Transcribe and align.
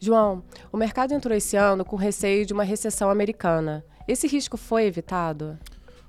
João, 0.00 0.44
o 0.72 0.76
mercado 0.76 1.12
entrou 1.12 1.36
esse 1.36 1.56
ano 1.56 1.84
com 1.84 1.96
receio 1.96 2.46
de 2.46 2.52
uma 2.52 2.62
recessão 2.62 3.10
americana. 3.10 3.84
Esse 4.06 4.28
risco 4.28 4.56
foi 4.56 4.84
evitado? 4.84 5.58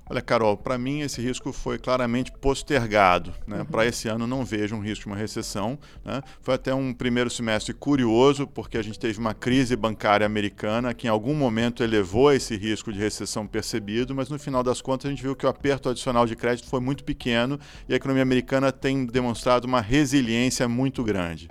Olha, 0.08 0.20
Carol, 0.20 0.56
para 0.56 0.76
mim 0.76 1.02
esse 1.02 1.20
risco 1.20 1.52
foi 1.52 1.78
claramente 1.78 2.32
postergado. 2.32 3.32
Né? 3.46 3.58
Uhum. 3.58 3.64
Para 3.64 3.86
esse 3.86 4.08
ano 4.08 4.26
não 4.26 4.44
vejo 4.44 4.74
um 4.74 4.80
risco 4.80 5.04
de 5.04 5.06
uma 5.08 5.16
recessão. 5.16 5.78
Né? 6.04 6.20
Foi 6.40 6.54
até 6.54 6.74
um 6.74 6.92
primeiro 6.92 7.30
semestre 7.30 7.72
curioso, 7.72 8.46
porque 8.46 8.76
a 8.76 8.82
gente 8.82 8.98
teve 8.98 9.20
uma 9.20 9.34
crise 9.34 9.76
bancária 9.76 10.26
americana 10.26 10.94
que 10.94 11.06
em 11.06 11.10
algum 11.10 11.34
momento 11.34 11.84
elevou 11.84 12.32
esse 12.32 12.56
risco 12.56 12.92
de 12.92 12.98
recessão 12.98 13.46
percebido, 13.46 14.14
mas 14.14 14.28
no 14.28 14.38
final 14.38 14.64
das 14.64 14.80
contas 14.80 15.06
a 15.06 15.10
gente 15.10 15.22
viu 15.22 15.36
que 15.36 15.46
o 15.46 15.48
aperto 15.48 15.88
adicional 15.88 16.26
de 16.26 16.34
crédito 16.34 16.68
foi 16.68 16.80
muito 16.80 17.04
pequeno 17.04 17.58
e 17.88 17.92
a 17.92 17.96
economia 17.96 18.22
americana 18.22 18.72
tem 18.72 19.04
demonstrado 19.06 19.66
uma 19.66 19.80
resiliência 19.80 20.66
muito 20.66 21.04
grande. 21.04 21.48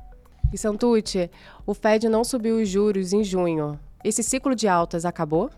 E 0.51 0.57
Santucci, 0.57 1.29
o 1.65 1.73
Fed 1.73 2.09
não 2.09 2.23
subiu 2.23 2.57
os 2.57 2.67
juros 2.67 3.13
em 3.13 3.23
junho. 3.23 3.79
Esse 4.03 4.23
ciclo 4.23 4.55
de 4.55 4.67
altas 4.67 5.05
acabou? 5.05 5.49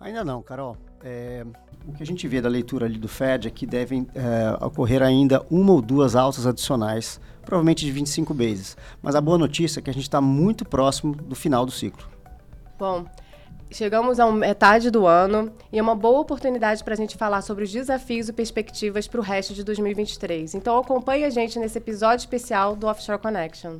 Ainda 0.00 0.24
não, 0.24 0.42
Carol. 0.42 0.76
É, 1.02 1.46
o 1.86 1.92
que 1.92 2.02
a 2.02 2.06
gente 2.06 2.26
vê 2.28 2.40
da 2.40 2.48
leitura 2.48 2.86
ali 2.86 2.98
do 2.98 3.08
Fed 3.08 3.48
é 3.48 3.50
que 3.50 3.64
devem 3.64 4.06
é, 4.14 4.64
ocorrer 4.64 5.02
ainda 5.02 5.44
uma 5.50 5.72
ou 5.72 5.80
duas 5.80 6.14
altas 6.14 6.46
adicionais, 6.46 7.20
provavelmente 7.42 7.84
de 7.84 7.90
25 7.90 8.34
bases. 8.34 8.76
Mas 9.00 9.14
a 9.14 9.20
boa 9.20 9.38
notícia 9.38 9.80
é 9.80 9.82
que 9.82 9.90
a 9.90 9.94
gente 9.94 10.02
está 10.02 10.20
muito 10.20 10.64
próximo 10.64 11.14
do 11.14 11.34
final 11.34 11.64
do 11.64 11.72
ciclo. 11.72 12.06
Bom, 12.78 13.06
chegamos 13.70 14.18
à 14.18 14.30
metade 14.30 14.90
do 14.90 15.06
ano 15.06 15.52
e 15.72 15.78
é 15.78 15.82
uma 15.82 15.94
boa 15.94 16.20
oportunidade 16.20 16.82
para 16.82 16.94
a 16.94 16.96
gente 16.96 17.16
falar 17.16 17.42
sobre 17.42 17.64
os 17.64 17.72
desafios 17.72 18.28
e 18.28 18.32
perspectivas 18.32 19.06
para 19.06 19.20
o 19.20 19.22
resto 19.22 19.54
de 19.54 19.64
2023. 19.64 20.54
Então 20.54 20.78
acompanhe 20.78 21.24
a 21.24 21.30
gente 21.30 21.58
nesse 21.58 21.78
episódio 21.78 22.22
especial 22.22 22.74
do 22.74 22.86
Offshore 22.86 23.20
Connection. 23.20 23.78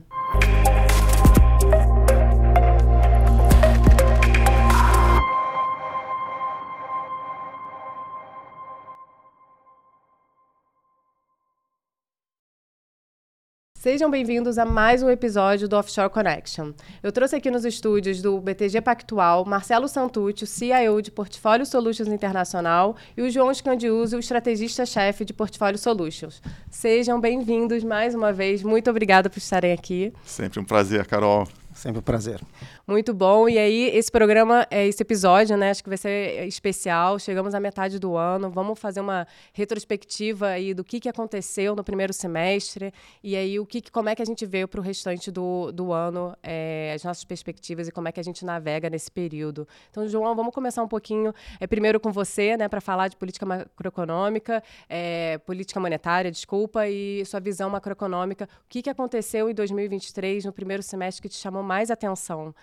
Sejam 13.90 14.10
bem-vindos 14.10 14.58
a 14.58 14.66
mais 14.66 15.02
um 15.02 15.08
episódio 15.08 15.66
do 15.66 15.74
Offshore 15.74 16.10
Connection. 16.10 16.72
Eu 17.02 17.10
trouxe 17.10 17.36
aqui 17.36 17.50
nos 17.50 17.64
estúdios 17.64 18.20
do 18.20 18.38
BTG 18.38 18.82
Pactual 18.82 19.46
Marcelo 19.46 19.88
Santucci, 19.88 20.44
o 20.44 20.46
CIO 20.46 21.00
de 21.00 21.10
Portfólio 21.10 21.64
Solutions 21.64 22.10
Internacional, 22.10 22.96
e 23.16 23.22
o 23.22 23.30
João 23.30 23.52
Scandiuso, 23.52 24.16
o 24.16 24.20
estrategista-chefe 24.20 25.24
de 25.24 25.32
Portfólio 25.32 25.78
Solutions. 25.78 26.42
Sejam 26.70 27.18
bem-vindos 27.18 27.82
mais 27.82 28.14
uma 28.14 28.30
vez. 28.30 28.62
Muito 28.62 28.90
obrigada 28.90 29.30
por 29.30 29.38
estarem 29.38 29.72
aqui. 29.72 30.12
Sempre 30.22 30.60
um 30.60 30.64
prazer, 30.64 31.06
Carol. 31.06 31.48
Sempre 31.78 32.00
um 32.00 32.02
prazer. 32.02 32.40
Muito 32.88 33.14
bom. 33.14 33.48
E 33.48 33.56
aí, 33.56 33.96
esse 33.96 34.10
programa, 34.10 34.66
é 34.68 34.88
esse 34.88 35.00
episódio, 35.00 35.56
né? 35.56 35.70
Acho 35.70 35.80
que 35.80 35.88
vai 35.88 35.96
ser 35.96 36.44
especial. 36.48 37.20
Chegamos 37.20 37.54
à 37.54 37.60
metade 37.60 38.00
do 38.00 38.16
ano. 38.16 38.50
Vamos 38.50 38.80
fazer 38.80 39.00
uma 39.00 39.24
retrospectiva 39.52 40.48
aí 40.48 40.74
do 40.74 40.82
que, 40.82 40.98
que 40.98 41.08
aconteceu 41.08 41.76
no 41.76 41.84
primeiro 41.84 42.12
semestre. 42.12 42.92
E 43.22 43.36
aí, 43.36 43.60
o 43.60 43.64
que, 43.64 43.80
como 43.92 44.08
é 44.08 44.16
que 44.16 44.20
a 44.20 44.24
gente 44.24 44.44
veio 44.44 44.66
para 44.66 44.80
o 44.80 44.82
restante 44.82 45.30
do, 45.30 45.70
do 45.70 45.92
ano, 45.92 46.36
é, 46.42 46.94
as 46.96 47.04
nossas 47.04 47.22
perspectivas 47.22 47.86
e 47.86 47.92
como 47.92 48.08
é 48.08 48.12
que 48.12 48.18
a 48.18 48.24
gente 48.24 48.44
navega 48.44 48.90
nesse 48.90 49.08
período. 49.08 49.68
Então, 49.88 50.08
João, 50.08 50.34
vamos 50.34 50.52
começar 50.52 50.82
um 50.82 50.88
pouquinho, 50.88 51.32
é, 51.60 51.66
primeiro 51.68 52.00
com 52.00 52.10
você, 52.10 52.56
né? 52.56 52.66
Para 52.68 52.80
falar 52.80 53.06
de 53.06 53.16
política 53.16 53.46
macroeconômica, 53.46 54.64
é, 54.88 55.38
política 55.38 55.78
monetária, 55.78 56.28
desculpa, 56.28 56.88
e 56.88 57.24
sua 57.24 57.38
visão 57.38 57.70
macroeconômica. 57.70 58.48
O 58.64 58.68
que, 58.68 58.82
que 58.82 58.90
aconteceu 58.90 59.48
em 59.48 59.54
2023, 59.54 60.44
no 60.44 60.52
primeiro 60.52 60.82
semestre, 60.82 61.22
que 61.22 61.28
te 61.28 61.36
chamou 61.36 61.67
mais 61.68 61.90
atenção? 61.90 62.54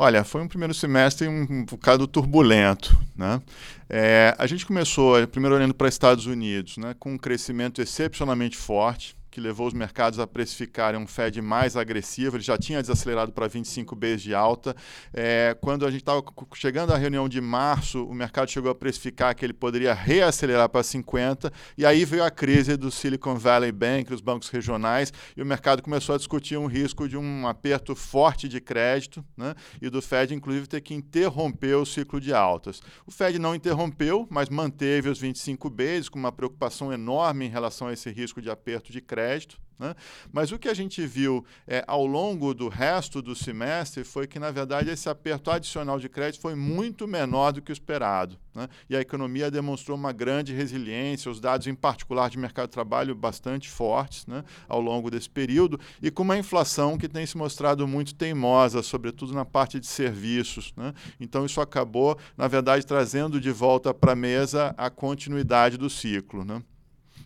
Olha, 0.00 0.24
foi 0.24 0.40
um 0.40 0.48
primeiro 0.48 0.72
semestre 0.72 1.28
um, 1.28 1.64
bocado 1.64 2.06
turbulento. 2.06 2.98
Né? 3.14 3.42
É, 3.90 4.34
a 4.38 4.46
gente 4.46 4.64
começou, 4.64 5.26
primeiro 5.26 5.56
olhando 5.56 5.74
para 5.74 5.88
Estados 5.88 6.24
Unidos, 6.24 6.78
né, 6.78 6.94
com 6.98 7.12
um 7.12 7.18
crescimento 7.18 7.82
excepcionalmente 7.82 8.56
forte 8.56 9.17
que 9.30 9.40
levou 9.40 9.66
os 9.66 9.74
mercados 9.74 10.18
a 10.18 10.26
precificarem 10.26 10.98
um 10.98 11.06
Fed 11.06 11.40
mais 11.42 11.76
agressivo. 11.76 12.36
Ele 12.36 12.42
já 12.42 12.56
tinha 12.56 12.80
desacelerado 12.80 13.32
para 13.32 13.46
25 13.46 13.94
Bs 13.94 14.22
de 14.22 14.34
alta. 14.34 14.74
É, 15.12 15.56
quando 15.60 15.86
a 15.86 15.90
gente 15.90 16.00
estava 16.00 16.22
chegando 16.54 16.92
à 16.92 16.96
reunião 16.96 17.28
de 17.28 17.40
março, 17.40 18.04
o 18.04 18.14
mercado 18.14 18.50
chegou 18.50 18.70
a 18.70 18.74
precificar 18.74 19.34
que 19.34 19.44
ele 19.44 19.52
poderia 19.52 19.92
reacelerar 19.92 20.68
para 20.68 20.82
50. 20.82 21.52
E 21.76 21.84
aí 21.84 22.04
veio 22.04 22.24
a 22.24 22.30
crise 22.30 22.76
do 22.76 22.90
Silicon 22.90 23.36
Valley 23.36 23.72
Bank, 23.72 24.12
os 24.12 24.20
bancos 24.20 24.48
regionais, 24.48 25.12
e 25.36 25.42
o 25.42 25.46
mercado 25.46 25.82
começou 25.82 26.14
a 26.14 26.18
discutir 26.18 26.56
um 26.56 26.66
risco 26.66 27.08
de 27.08 27.16
um 27.16 27.46
aperto 27.46 27.94
forte 27.94 28.48
de 28.48 28.60
crédito 28.60 29.24
né, 29.36 29.54
e 29.80 29.90
do 29.90 30.00
Fed, 30.00 30.34
inclusive, 30.34 30.66
ter 30.66 30.80
que 30.80 30.94
interromper 30.94 31.76
o 31.76 31.84
ciclo 31.84 32.20
de 32.20 32.32
altas. 32.32 32.80
O 33.06 33.10
Fed 33.10 33.38
não 33.38 33.54
interrompeu, 33.54 34.26
mas 34.30 34.48
manteve 34.48 35.08
os 35.08 35.18
25 35.18 35.68
Bs 35.68 36.08
com 36.08 36.18
uma 36.18 36.32
preocupação 36.32 36.92
enorme 36.92 37.46
em 37.46 37.50
relação 37.50 37.88
a 37.88 37.92
esse 37.92 38.10
risco 38.10 38.40
de 38.40 38.50
aperto 38.50 38.90
de 38.90 39.00
crédito 39.00 39.17
crédito. 39.18 39.58
Né? 39.78 39.94
Mas 40.32 40.50
o 40.50 40.58
que 40.58 40.68
a 40.68 40.74
gente 40.74 41.06
viu 41.06 41.44
é, 41.66 41.84
ao 41.86 42.04
longo 42.04 42.52
do 42.52 42.68
resto 42.68 43.22
do 43.22 43.34
semestre 43.34 44.02
foi 44.02 44.26
que, 44.26 44.38
na 44.38 44.50
verdade, 44.50 44.90
esse 44.90 45.08
aperto 45.08 45.50
adicional 45.50 46.00
de 46.00 46.08
crédito 46.08 46.40
foi 46.40 46.54
muito 46.54 47.06
menor 47.06 47.52
do 47.52 47.62
que 47.62 47.70
o 47.70 47.72
esperado. 47.72 48.36
Né? 48.54 48.68
E 48.90 48.96
a 48.96 49.00
economia 49.00 49.50
demonstrou 49.50 49.96
uma 49.96 50.10
grande 50.10 50.52
resiliência, 50.52 51.30
os 51.30 51.40
dados, 51.40 51.68
em 51.68 51.74
particular, 51.74 52.28
de 52.28 52.38
mercado 52.38 52.68
de 52.68 52.72
trabalho 52.72 53.14
bastante 53.14 53.68
fortes 53.68 54.26
né? 54.26 54.44
ao 54.68 54.80
longo 54.80 55.10
desse 55.10 55.30
período, 55.30 55.78
e 56.02 56.10
com 56.10 56.24
uma 56.24 56.36
inflação 56.36 56.98
que 56.98 57.08
tem 57.08 57.24
se 57.24 57.36
mostrado 57.36 57.86
muito 57.86 58.14
teimosa, 58.14 58.82
sobretudo 58.82 59.32
na 59.32 59.44
parte 59.44 59.78
de 59.78 59.86
serviços. 59.86 60.72
Né? 60.76 60.92
Então, 61.20 61.46
isso 61.46 61.60
acabou, 61.60 62.18
na 62.36 62.48
verdade, 62.48 62.84
trazendo 62.84 63.40
de 63.40 63.52
volta 63.52 63.94
para 63.94 64.12
a 64.12 64.16
mesa 64.16 64.74
a 64.76 64.90
continuidade 64.90 65.76
do 65.76 65.88
ciclo. 65.88 66.44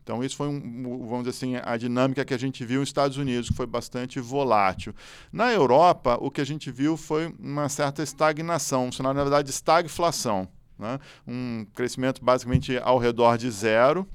Então, 0.03 0.23
isso 0.23 0.37
foi, 0.37 0.49
um, 0.49 1.07
vamos 1.07 1.25
dizer 1.25 1.31
assim, 1.31 1.57
a 1.65 1.77
dinâmica 1.77 2.25
que 2.25 2.35
a 2.35 2.39
gente 2.39 2.65
viu 2.65 2.81
nos 2.81 2.89
Estados 2.89 3.17
Unidos, 3.17 3.49
que 3.49 3.55
foi 3.55 3.67
bastante 3.67 4.19
volátil. 4.21 4.95
Na 5.33 5.53
Europa, 5.53 6.19
o 6.21 6.31
que 6.31 6.41
a 6.41 6.47
gente 6.47 6.71
viu 6.71 6.97
foi 6.97 7.33
uma 7.39 7.69
certa 7.69 8.03
estagnação, 8.03 8.89
um 8.89 8.93
sinal, 8.93 9.15
na 9.15 9.23
verdade, 9.23 9.47
de 9.47 9.55
estagflação. 9.55 10.49
Né? 10.79 10.99
Um 11.27 11.65
crescimento 11.75 12.25
basicamente 12.25 12.77
ao 12.79 12.99
redor 12.99 13.39
de 13.39 13.49
zero, 13.51 14.07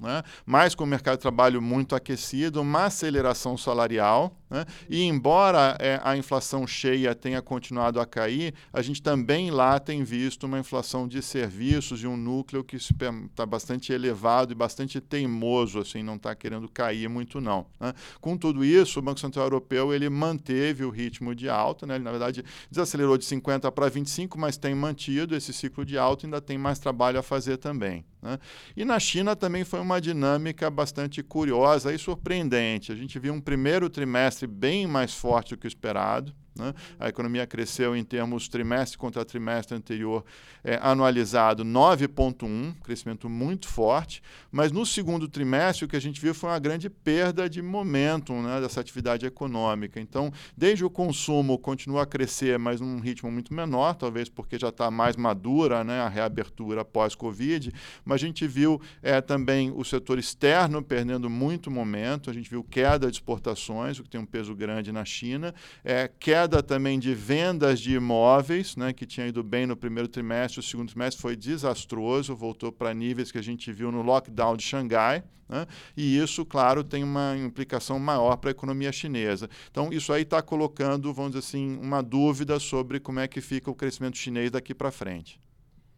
né? 0.00 0.22
mas 0.44 0.74
com 0.74 0.84
o 0.84 0.86
mercado 0.86 1.16
de 1.16 1.22
trabalho 1.22 1.62
muito 1.62 1.96
aquecido, 1.96 2.60
uma 2.60 2.84
aceleração 2.84 3.56
salarial, 3.56 4.36
né? 4.50 4.64
e 4.88 5.02
embora 5.04 5.76
é, 5.78 6.00
a 6.02 6.16
inflação 6.16 6.66
cheia 6.66 7.14
tenha 7.14 7.40
continuado 7.40 8.00
a 8.00 8.06
cair, 8.06 8.52
a 8.72 8.82
gente 8.82 9.00
também 9.00 9.50
lá 9.50 9.78
tem 9.78 10.02
visto 10.02 10.44
uma 10.44 10.58
inflação 10.58 11.06
de 11.06 11.22
serviços 11.22 12.02
e 12.02 12.06
um 12.06 12.16
núcleo 12.16 12.64
que 12.64 12.76
está 12.76 13.46
bastante 13.46 13.92
elevado 13.92 14.52
e 14.52 14.54
bastante 14.54 15.00
teimoso, 15.00 15.78
assim, 15.78 16.02
não 16.02 16.16
está 16.16 16.34
querendo 16.34 16.68
cair 16.68 17.08
muito 17.08 17.40
não. 17.40 17.66
Né? 17.78 17.92
Com 18.20 18.36
tudo 18.36 18.64
isso, 18.64 18.98
o 18.98 19.02
Banco 19.02 19.20
Central 19.20 19.46
Europeu 19.46 19.94
ele 19.94 20.08
manteve 20.08 20.84
o 20.84 20.90
ritmo 20.90 21.34
de 21.34 21.48
alta, 21.48 21.86
né? 21.86 21.94
ele 21.94 22.04
na 22.04 22.10
verdade 22.10 22.44
desacelerou 22.70 23.16
de 23.16 23.24
50 23.24 23.70
para 23.70 23.88
25, 23.88 24.38
mas 24.38 24.56
tem 24.56 24.74
mantido 24.74 25.36
esse 25.36 25.52
ciclo 25.52 25.84
de 25.84 25.96
alta, 25.96 26.26
ainda 26.26 26.40
tem 26.40 26.58
mais 26.58 26.78
trabalho 26.78 27.18
a 27.18 27.22
fazer 27.22 27.56
também. 27.56 28.04
Né? 28.22 28.38
E 28.76 28.84
na 28.84 28.98
China 28.98 29.34
também 29.34 29.64
foi 29.64 29.80
uma 29.80 30.00
dinâmica 30.00 30.70
bastante 30.70 31.22
curiosa 31.22 31.92
e 31.92 31.98
surpreendente. 31.98 32.92
A 32.92 32.94
gente 32.94 33.18
viu 33.18 33.32
um 33.32 33.40
primeiro 33.40 33.88
trimestre 33.88 34.39
bem 34.46 34.86
mais 34.86 35.14
forte 35.14 35.54
do 35.54 35.58
que 35.58 35.66
o 35.66 35.68
esperado. 35.68 36.34
Né? 36.60 36.74
A 36.98 37.08
economia 37.08 37.46
cresceu 37.46 37.96
em 37.96 38.04
termos 38.04 38.48
trimestre 38.48 38.98
contra 38.98 39.24
trimestre 39.24 39.76
anterior, 39.76 40.24
é, 40.62 40.78
anualizado 40.82 41.64
9,1, 41.64 42.74
crescimento 42.82 43.28
muito 43.28 43.66
forte, 43.66 44.22
mas 44.52 44.70
no 44.70 44.84
segundo 44.84 45.26
trimestre 45.26 45.86
o 45.86 45.88
que 45.88 45.96
a 45.96 46.00
gente 46.00 46.20
viu 46.20 46.34
foi 46.34 46.50
uma 46.50 46.58
grande 46.58 46.90
perda 46.90 47.48
de 47.48 47.62
momentum 47.62 48.42
né, 48.42 48.60
dessa 48.60 48.80
atividade 48.80 49.24
econômica. 49.24 49.98
Então, 49.98 50.32
desde 50.56 50.84
o 50.84 50.90
consumo 50.90 51.58
continua 51.58 52.02
a 52.02 52.06
crescer, 52.06 52.58
mas 52.58 52.80
num 52.80 53.00
ritmo 53.00 53.30
muito 53.30 53.54
menor, 53.54 53.94
talvez 53.94 54.28
porque 54.28 54.58
já 54.58 54.68
está 54.68 54.90
mais 54.90 55.16
madura 55.16 55.82
né, 55.82 56.00
a 56.00 56.08
reabertura 56.08 56.84
pós-Covid, 56.84 57.72
mas 58.04 58.22
a 58.22 58.26
gente 58.26 58.46
viu 58.46 58.80
é, 59.02 59.20
também 59.20 59.72
o 59.74 59.84
setor 59.84 60.18
externo 60.18 60.82
perdendo 60.82 61.30
muito 61.30 61.70
momento, 61.70 62.28
a 62.28 62.32
gente 62.32 62.50
viu 62.50 62.62
queda 62.62 63.10
de 63.10 63.16
exportações, 63.16 63.98
o 63.98 64.02
que 64.02 64.10
tem 64.10 64.20
um 64.20 64.26
peso 64.26 64.54
grande 64.54 64.92
na 64.92 65.04
China, 65.04 65.54
é, 65.84 66.10
queda 66.18 66.49
queda 66.50 66.62
também 66.64 66.98
de 66.98 67.14
vendas 67.14 67.78
de 67.78 67.94
imóveis, 67.94 68.74
né, 68.74 68.92
que 68.92 69.06
tinha 69.06 69.28
ido 69.28 69.40
bem 69.40 69.66
no 69.66 69.76
primeiro 69.76 70.08
trimestre, 70.08 70.58
o 70.58 70.62
segundo 70.62 70.88
trimestre 70.88 71.22
foi 71.22 71.36
desastroso, 71.36 72.34
voltou 72.34 72.72
para 72.72 72.92
níveis 72.92 73.30
que 73.30 73.38
a 73.38 73.42
gente 73.42 73.72
viu 73.72 73.92
no 73.92 74.02
lockdown 74.02 74.56
de 74.56 74.64
Xangai. 74.64 75.22
Né, 75.48 75.64
e 75.96 76.18
isso, 76.18 76.44
claro, 76.44 76.82
tem 76.82 77.04
uma 77.04 77.36
implicação 77.36 78.00
maior 78.00 78.36
para 78.36 78.50
a 78.50 78.52
economia 78.52 78.90
chinesa. 78.90 79.48
Então, 79.70 79.92
isso 79.92 80.12
aí 80.12 80.22
está 80.22 80.42
colocando, 80.42 81.14
vamos 81.14 81.32
dizer 81.32 81.46
assim, 81.46 81.78
uma 81.80 82.02
dúvida 82.02 82.58
sobre 82.58 82.98
como 82.98 83.20
é 83.20 83.28
que 83.28 83.40
fica 83.40 83.70
o 83.70 83.74
crescimento 83.74 84.18
chinês 84.18 84.50
daqui 84.50 84.74
para 84.74 84.90
frente. 84.90 85.40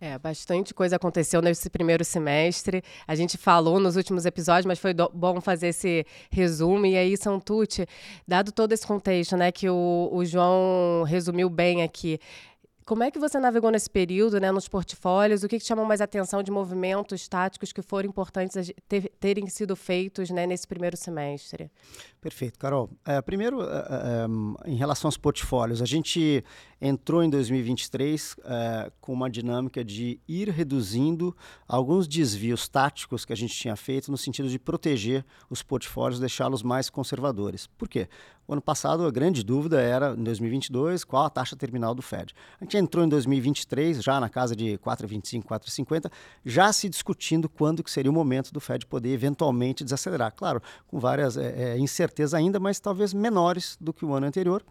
É, 0.04 0.18
bastante 0.18 0.74
coisa 0.74 0.96
aconteceu 0.96 1.40
nesse 1.40 1.70
primeiro 1.70 2.04
semestre. 2.04 2.82
A 3.06 3.14
gente 3.14 3.38
falou 3.38 3.78
nos 3.78 3.94
últimos 3.94 4.26
episódios, 4.26 4.66
mas 4.66 4.80
foi 4.80 4.92
bom 4.92 5.40
fazer 5.40 5.68
esse 5.68 6.04
resumo. 6.28 6.84
E 6.86 6.96
aí, 6.96 7.16
Santucci, 7.16 7.86
dado 8.26 8.50
todo 8.50 8.72
esse 8.72 8.84
contexto, 8.84 9.36
né, 9.36 9.52
que 9.52 9.70
o, 9.70 10.10
o 10.12 10.24
João 10.24 11.04
resumiu 11.04 11.48
bem 11.48 11.84
aqui, 11.84 12.18
como 12.84 13.02
é 13.02 13.10
que 13.10 13.18
você 13.18 13.38
navegou 13.38 13.70
nesse 13.70 13.88
período, 13.88 14.40
né, 14.40 14.50
nos 14.50 14.68
portfólios? 14.68 15.42
O 15.42 15.48
que, 15.48 15.58
que 15.58 15.64
chamou 15.64 15.84
mais 15.84 16.00
atenção 16.00 16.42
de 16.42 16.50
movimentos 16.50 17.28
táticos 17.28 17.72
que 17.72 17.82
foram 17.82 18.08
importantes 18.08 18.72
ter, 18.88 19.12
terem 19.20 19.48
sido 19.48 19.76
feitos 19.76 20.30
né, 20.30 20.46
nesse 20.46 20.66
primeiro 20.66 20.96
semestre? 20.96 21.70
Perfeito, 22.20 22.58
Carol. 22.58 22.90
É, 23.04 23.20
primeiro, 23.20 23.62
é, 23.62 23.66
é, 23.66 24.70
em 24.70 24.76
relação 24.76 25.08
aos 25.08 25.16
portfólios, 25.16 25.80
a 25.80 25.86
gente 25.86 26.44
entrou 26.80 27.22
em 27.22 27.30
2023 27.30 28.36
é, 28.44 28.92
com 29.00 29.12
uma 29.12 29.30
dinâmica 29.30 29.84
de 29.84 30.20
ir 30.26 30.48
reduzindo 30.48 31.36
alguns 31.68 32.08
desvios 32.08 32.68
táticos 32.68 33.24
que 33.24 33.32
a 33.32 33.36
gente 33.36 33.54
tinha 33.54 33.76
feito 33.76 34.10
no 34.10 34.18
sentido 34.18 34.48
de 34.48 34.58
proteger 34.58 35.24
os 35.48 35.62
portfólios, 35.62 36.18
deixá-los 36.18 36.62
mais 36.62 36.90
conservadores. 36.90 37.66
Por 37.66 37.88
quê? 37.88 38.08
O 38.46 38.52
ano 38.52 38.62
passado, 38.62 39.06
a 39.06 39.10
grande 39.10 39.44
dúvida 39.44 39.80
era, 39.80 40.14
em 40.18 40.22
2022, 40.24 41.04
qual 41.04 41.24
a 41.24 41.30
taxa 41.30 41.54
terminal 41.54 41.94
do 41.94 42.02
Fed. 42.02 42.34
A 42.60 42.64
gente 42.64 42.76
entrou 42.76 43.04
em 43.04 43.08
2023, 43.08 44.02
já 44.02 44.18
na 44.18 44.28
casa 44.28 44.56
de 44.56 44.78
4,25, 44.78 45.44
4,50, 45.44 46.10
já 46.44 46.72
se 46.72 46.88
discutindo 46.88 47.48
quando 47.48 47.84
que 47.84 47.90
seria 47.90 48.10
o 48.10 48.14
momento 48.14 48.52
do 48.52 48.60
Fed 48.60 48.84
poder 48.86 49.10
eventualmente 49.10 49.84
desacelerar. 49.84 50.32
Claro, 50.34 50.60
com 50.88 50.98
várias 50.98 51.36
é, 51.36 51.74
é, 51.74 51.78
incertezas 51.78 52.34
ainda, 52.34 52.58
mas 52.58 52.80
talvez 52.80 53.14
menores 53.14 53.76
do 53.80 53.92
que 53.92 54.04
o 54.04 54.12
ano 54.12 54.26
anterior. 54.26 54.64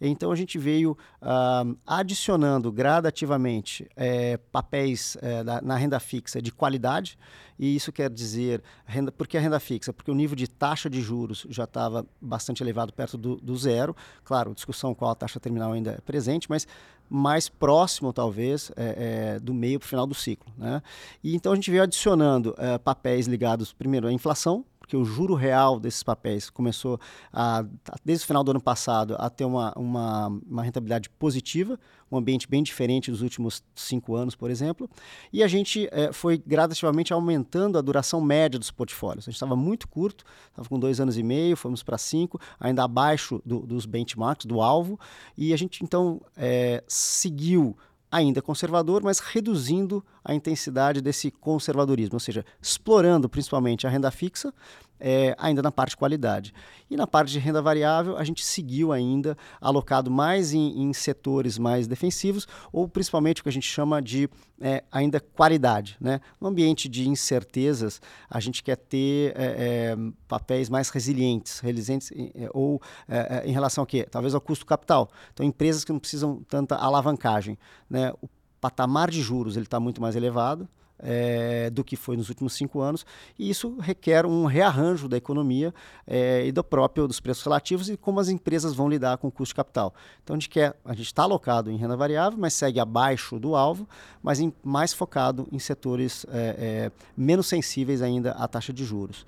Então, 0.00 0.32
a 0.32 0.36
gente 0.36 0.58
veio 0.58 0.92
uh, 1.20 1.76
adicionando 1.86 2.72
gradativamente 2.72 3.88
é, 3.96 4.36
papéis 4.36 5.18
é, 5.20 5.42
da, 5.42 5.60
na 5.60 5.76
renda 5.76 5.98
fixa 6.00 6.40
de 6.40 6.52
qualidade, 6.52 7.18
e 7.58 7.74
isso 7.74 7.90
quer 7.90 8.08
dizer, 8.08 8.62
renda, 8.86 9.10
por 9.10 9.26
que 9.26 9.36
a 9.36 9.40
renda 9.40 9.58
fixa? 9.58 9.92
Porque 9.92 10.10
o 10.10 10.14
nível 10.14 10.36
de 10.36 10.48
taxa 10.48 10.88
de 10.88 11.00
juros 11.00 11.44
já 11.50 11.64
estava 11.64 12.06
bastante 12.20 12.62
elevado, 12.62 12.92
perto 12.92 13.17
do, 13.18 13.36
do 13.36 13.56
zero. 13.56 13.94
Claro, 14.24 14.54
discussão 14.54 14.94
qual 14.94 15.10
a 15.10 15.14
taxa 15.14 15.38
terminal 15.40 15.72
ainda 15.72 15.92
é 15.92 16.00
presente, 16.00 16.48
mas 16.48 16.66
mais 17.10 17.48
próximo, 17.48 18.12
talvez, 18.12 18.70
é, 18.76 19.34
é, 19.36 19.40
do 19.40 19.54
meio 19.54 19.78
para 19.78 19.86
o 19.86 19.88
final 19.88 20.06
do 20.06 20.14
ciclo. 20.14 20.52
Né? 20.56 20.82
E 21.24 21.34
então 21.34 21.52
a 21.52 21.54
gente 21.54 21.70
veio 21.70 21.82
adicionando 21.82 22.54
é, 22.58 22.78
papéis 22.78 23.26
ligados, 23.26 23.72
primeiro, 23.72 24.06
à 24.06 24.12
inflação, 24.12 24.64
porque 24.88 24.96
o 24.96 25.04
juro 25.04 25.34
real 25.34 25.78
desses 25.78 26.02
papéis 26.02 26.48
começou, 26.48 26.98
a, 27.30 27.62
desde 28.02 28.24
o 28.24 28.26
final 28.26 28.42
do 28.42 28.52
ano 28.52 28.60
passado, 28.60 29.14
a 29.18 29.28
ter 29.28 29.44
uma, 29.44 29.70
uma, 29.76 30.28
uma 30.48 30.62
rentabilidade 30.62 31.10
positiva, 31.10 31.78
um 32.10 32.16
ambiente 32.16 32.48
bem 32.48 32.62
diferente 32.62 33.10
dos 33.10 33.20
últimos 33.20 33.62
cinco 33.74 34.16
anos, 34.16 34.34
por 34.34 34.50
exemplo. 34.50 34.88
E 35.30 35.42
a 35.42 35.46
gente 35.46 35.86
é, 35.92 36.10
foi 36.10 36.38
gradativamente 36.38 37.12
aumentando 37.12 37.76
a 37.76 37.82
duração 37.82 38.18
média 38.18 38.58
dos 38.58 38.70
portfólios. 38.70 39.24
A 39.24 39.30
gente 39.30 39.34
estava 39.34 39.54
muito 39.54 39.86
curto, 39.86 40.24
estava 40.48 40.66
com 40.66 40.78
dois 40.78 41.00
anos 41.00 41.18
e 41.18 41.22
meio, 41.22 41.54
fomos 41.54 41.82
para 41.82 41.98
cinco, 41.98 42.40
ainda 42.58 42.82
abaixo 42.82 43.42
do, 43.44 43.60
dos 43.60 43.84
benchmarks, 43.84 44.46
do 44.46 44.62
alvo, 44.62 44.98
e 45.36 45.52
a 45.52 45.56
gente 45.58 45.84
então 45.84 46.18
é, 46.34 46.82
seguiu 46.88 47.76
ainda 48.10 48.40
conservador, 48.40 49.02
mas 49.02 49.18
reduzindo 49.18 50.04
a 50.24 50.34
intensidade 50.34 51.00
desse 51.00 51.30
conservadorismo, 51.30 52.14
ou 52.16 52.20
seja, 52.20 52.44
explorando 52.60 53.28
principalmente 53.28 53.86
a 53.86 53.90
renda 53.90 54.10
fixa, 54.10 54.52
é, 55.00 55.34
ainda 55.38 55.62
na 55.62 55.70
parte 55.70 55.90
de 55.90 55.96
qualidade. 55.96 56.52
E 56.90 56.96
na 56.96 57.06
parte 57.06 57.30
de 57.30 57.38
renda 57.38 57.60
variável, 57.60 58.16
a 58.16 58.24
gente 58.24 58.44
seguiu 58.44 58.92
ainda 58.92 59.36
alocado 59.60 60.10
mais 60.10 60.54
em, 60.54 60.82
em 60.82 60.92
setores 60.92 61.58
mais 61.58 61.86
defensivos, 61.86 62.46
ou 62.72 62.88
principalmente 62.88 63.40
o 63.40 63.42
que 63.42 63.48
a 63.48 63.52
gente 63.52 63.66
chama 63.66 64.00
de 64.00 64.28
é, 64.60 64.82
ainda 64.90 65.20
qualidade. 65.20 65.96
Né? 66.00 66.20
No 66.40 66.48
ambiente 66.48 66.88
de 66.88 67.08
incertezas, 67.08 68.00
a 68.28 68.40
gente 68.40 68.62
quer 68.62 68.76
ter 68.76 69.34
é, 69.36 69.94
é 69.94 69.96
papéis 70.26 70.68
mais 70.68 70.88
resilientes, 70.88 71.60
resilientes 71.60 72.10
é, 72.12 72.48
ou 72.52 72.80
é, 73.06 73.42
em 73.46 73.52
relação 73.52 73.82
ao 73.82 73.86
quê? 73.86 74.06
Talvez 74.10 74.34
ao 74.34 74.40
custo 74.40 74.64
capital. 74.64 75.10
Então, 75.32 75.44
empresas 75.44 75.84
que 75.84 75.92
não 75.92 75.98
precisam 75.98 76.42
tanta 76.48 76.74
alavancagem. 76.76 77.58
Né? 77.88 78.12
O 78.22 78.28
patamar 78.60 79.10
de 79.10 79.20
juros 79.22 79.56
ele 79.56 79.66
está 79.66 79.78
muito 79.78 80.00
mais 80.00 80.16
elevado, 80.16 80.68
é, 80.98 81.70
do 81.70 81.84
que 81.84 81.96
foi 81.96 82.16
nos 82.16 82.28
últimos 82.28 82.54
cinco 82.54 82.80
anos, 82.80 83.06
e 83.38 83.48
isso 83.48 83.76
requer 83.78 84.26
um 84.26 84.46
rearranjo 84.46 85.08
da 85.08 85.16
economia 85.16 85.72
é, 86.06 86.46
e 86.46 86.52
do 86.52 86.64
próprio 86.64 87.06
dos 87.06 87.20
preços 87.20 87.42
relativos 87.44 87.88
e 87.88 87.96
como 87.96 88.20
as 88.20 88.28
empresas 88.28 88.74
vão 88.74 88.88
lidar 88.88 89.18
com 89.18 89.28
o 89.28 89.30
custo 89.30 89.52
de 89.52 89.56
capital. 89.56 89.94
Então 90.22 90.34
a 90.34 90.38
gente 90.38 90.48
quer, 90.48 90.76
a 90.84 90.94
gente 90.94 91.06
está 91.06 91.22
alocado 91.22 91.70
em 91.70 91.76
renda 91.76 91.96
variável, 91.96 92.38
mas 92.38 92.54
segue 92.54 92.80
abaixo 92.80 93.38
do 93.38 93.54
alvo, 93.54 93.88
mas 94.22 94.40
em, 94.40 94.52
mais 94.62 94.92
focado 94.92 95.48
em 95.52 95.58
setores 95.58 96.26
é, 96.30 96.90
menos 97.16 97.46
sensíveis 97.46 98.02
ainda 98.02 98.32
à 98.32 98.48
taxa 98.48 98.72
de 98.72 98.84
juros. 98.84 99.24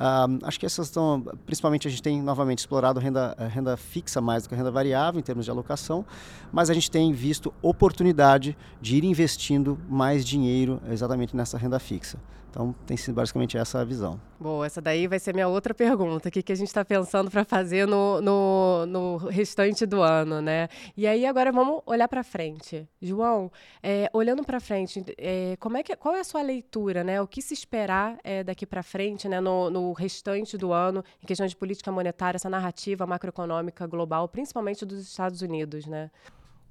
Uh, 0.00 0.38
acho 0.44 0.58
que 0.58 0.64
essas 0.64 0.86
estão, 0.86 1.22
principalmente 1.44 1.86
a 1.86 1.90
gente 1.90 2.02
tem 2.02 2.22
novamente 2.22 2.60
explorado 2.60 2.98
renda, 2.98 3.36
renda 3.52 3.76
fixa 3.76 4.18
mais 4.18 4.42
do 4.42 4.48
que 4.48 4.54
renda 4.54 4.70
variável 4.70 5.20
em 5.20 5.22
termos 5.22 5.44
de 5.44 5.50
alocação, 5.50 6.06
mas 6.50 6.70
a 6.70 6.74
gente 6.74 6.90
tem 6.90 7.12
visto 7.12 7.52
oportunidade 7.60 8.56
de 8.80 8.96
ir 8.96 9.04
investindo 9.04 9.78
mais 9.90 10.24
dinheiro 10.24 10.80
exatamente 10.90 11.09
nessa 11.34 11.58
renda 11.58 11.78
fixa. 11.78 12.18
Então, 12.50 12.74
tem 12.84 12.96
sido 12.96 13.14
basicamente 13.14 13.56
essa 13.56 13.80
a 13.80 13.84
visão. 13.84 14.20
Boa, 14.38 14.66
essa 14.66 14.80
daí 14.80 15.06
vai 15.06 15.20
ser 15.20 15.32
minha 15.32 15.46
outra 15.46 15.72
pergunta. 15.72 16.28
O 16.28 16.32
que, 16.32 16.42
que 16.42 16.52
a 16.52 16.56
gente 16.56 16.66
está 16.66 16.84
pensando 16.84 17.30
para 17.30 17.44
fazer 17.44 17.86
no, 17.86 18.20
no, 18.20 18.86
no, 18.86 19.16
restante 19.18 19.86
do 19.86 20.02
ano, 20.02 20.42
né? 20.42 20.68
E 20.96 21.06
aí, 21.06 21.24
agora 21.24 21.52
vamos 21.52 21.80
olhar 21.86 22.08
para 22.08 22.24
frente. 22.24 22.88
João, 23.00 23.52
é, 23.80 24.10
olhando 24.12 24.42
para 24.42 24.58
frente, 24.58 25.04
é, 25.16 25.56
como 25.60 25.76
é 25.76 25.82
que, 25.84 25.94
qual 25.94 26.16
é 26.16 26.20
a 26.20 26.24
sua 26.24 26.42
leitura, 26.42 27.04
né? 27.04 27.22
O 27.22 27.26
que 27.26 27.40
se 27.40 27.54
esperar 27.54 28.18
é, 28.24 28.42
daqui 28.42 28.66
para 28.66 28.82
frente, 28.82 29.28
né? 29.28 29.40
No, 29.40 29.70
no 29.70 29.92
restante 29.92 30.58
do 30.58 30.72
ano, 30.72 31.04
em 31.22 31.26
questões 31.26 31.52
de 31.52 31.56
política 31.56 31.92
monetária, 31.92 32.36
essa 32.36 32.50
narrativa 32.50 33.06
macroeconômica 33.06 33.86
global, 33.86 34.26
principalmente 34.28 34.84
dos 34.84 35.00
Estados 35.00 35.40
Unidos, 35.40 35.86
né? 35.86 36.10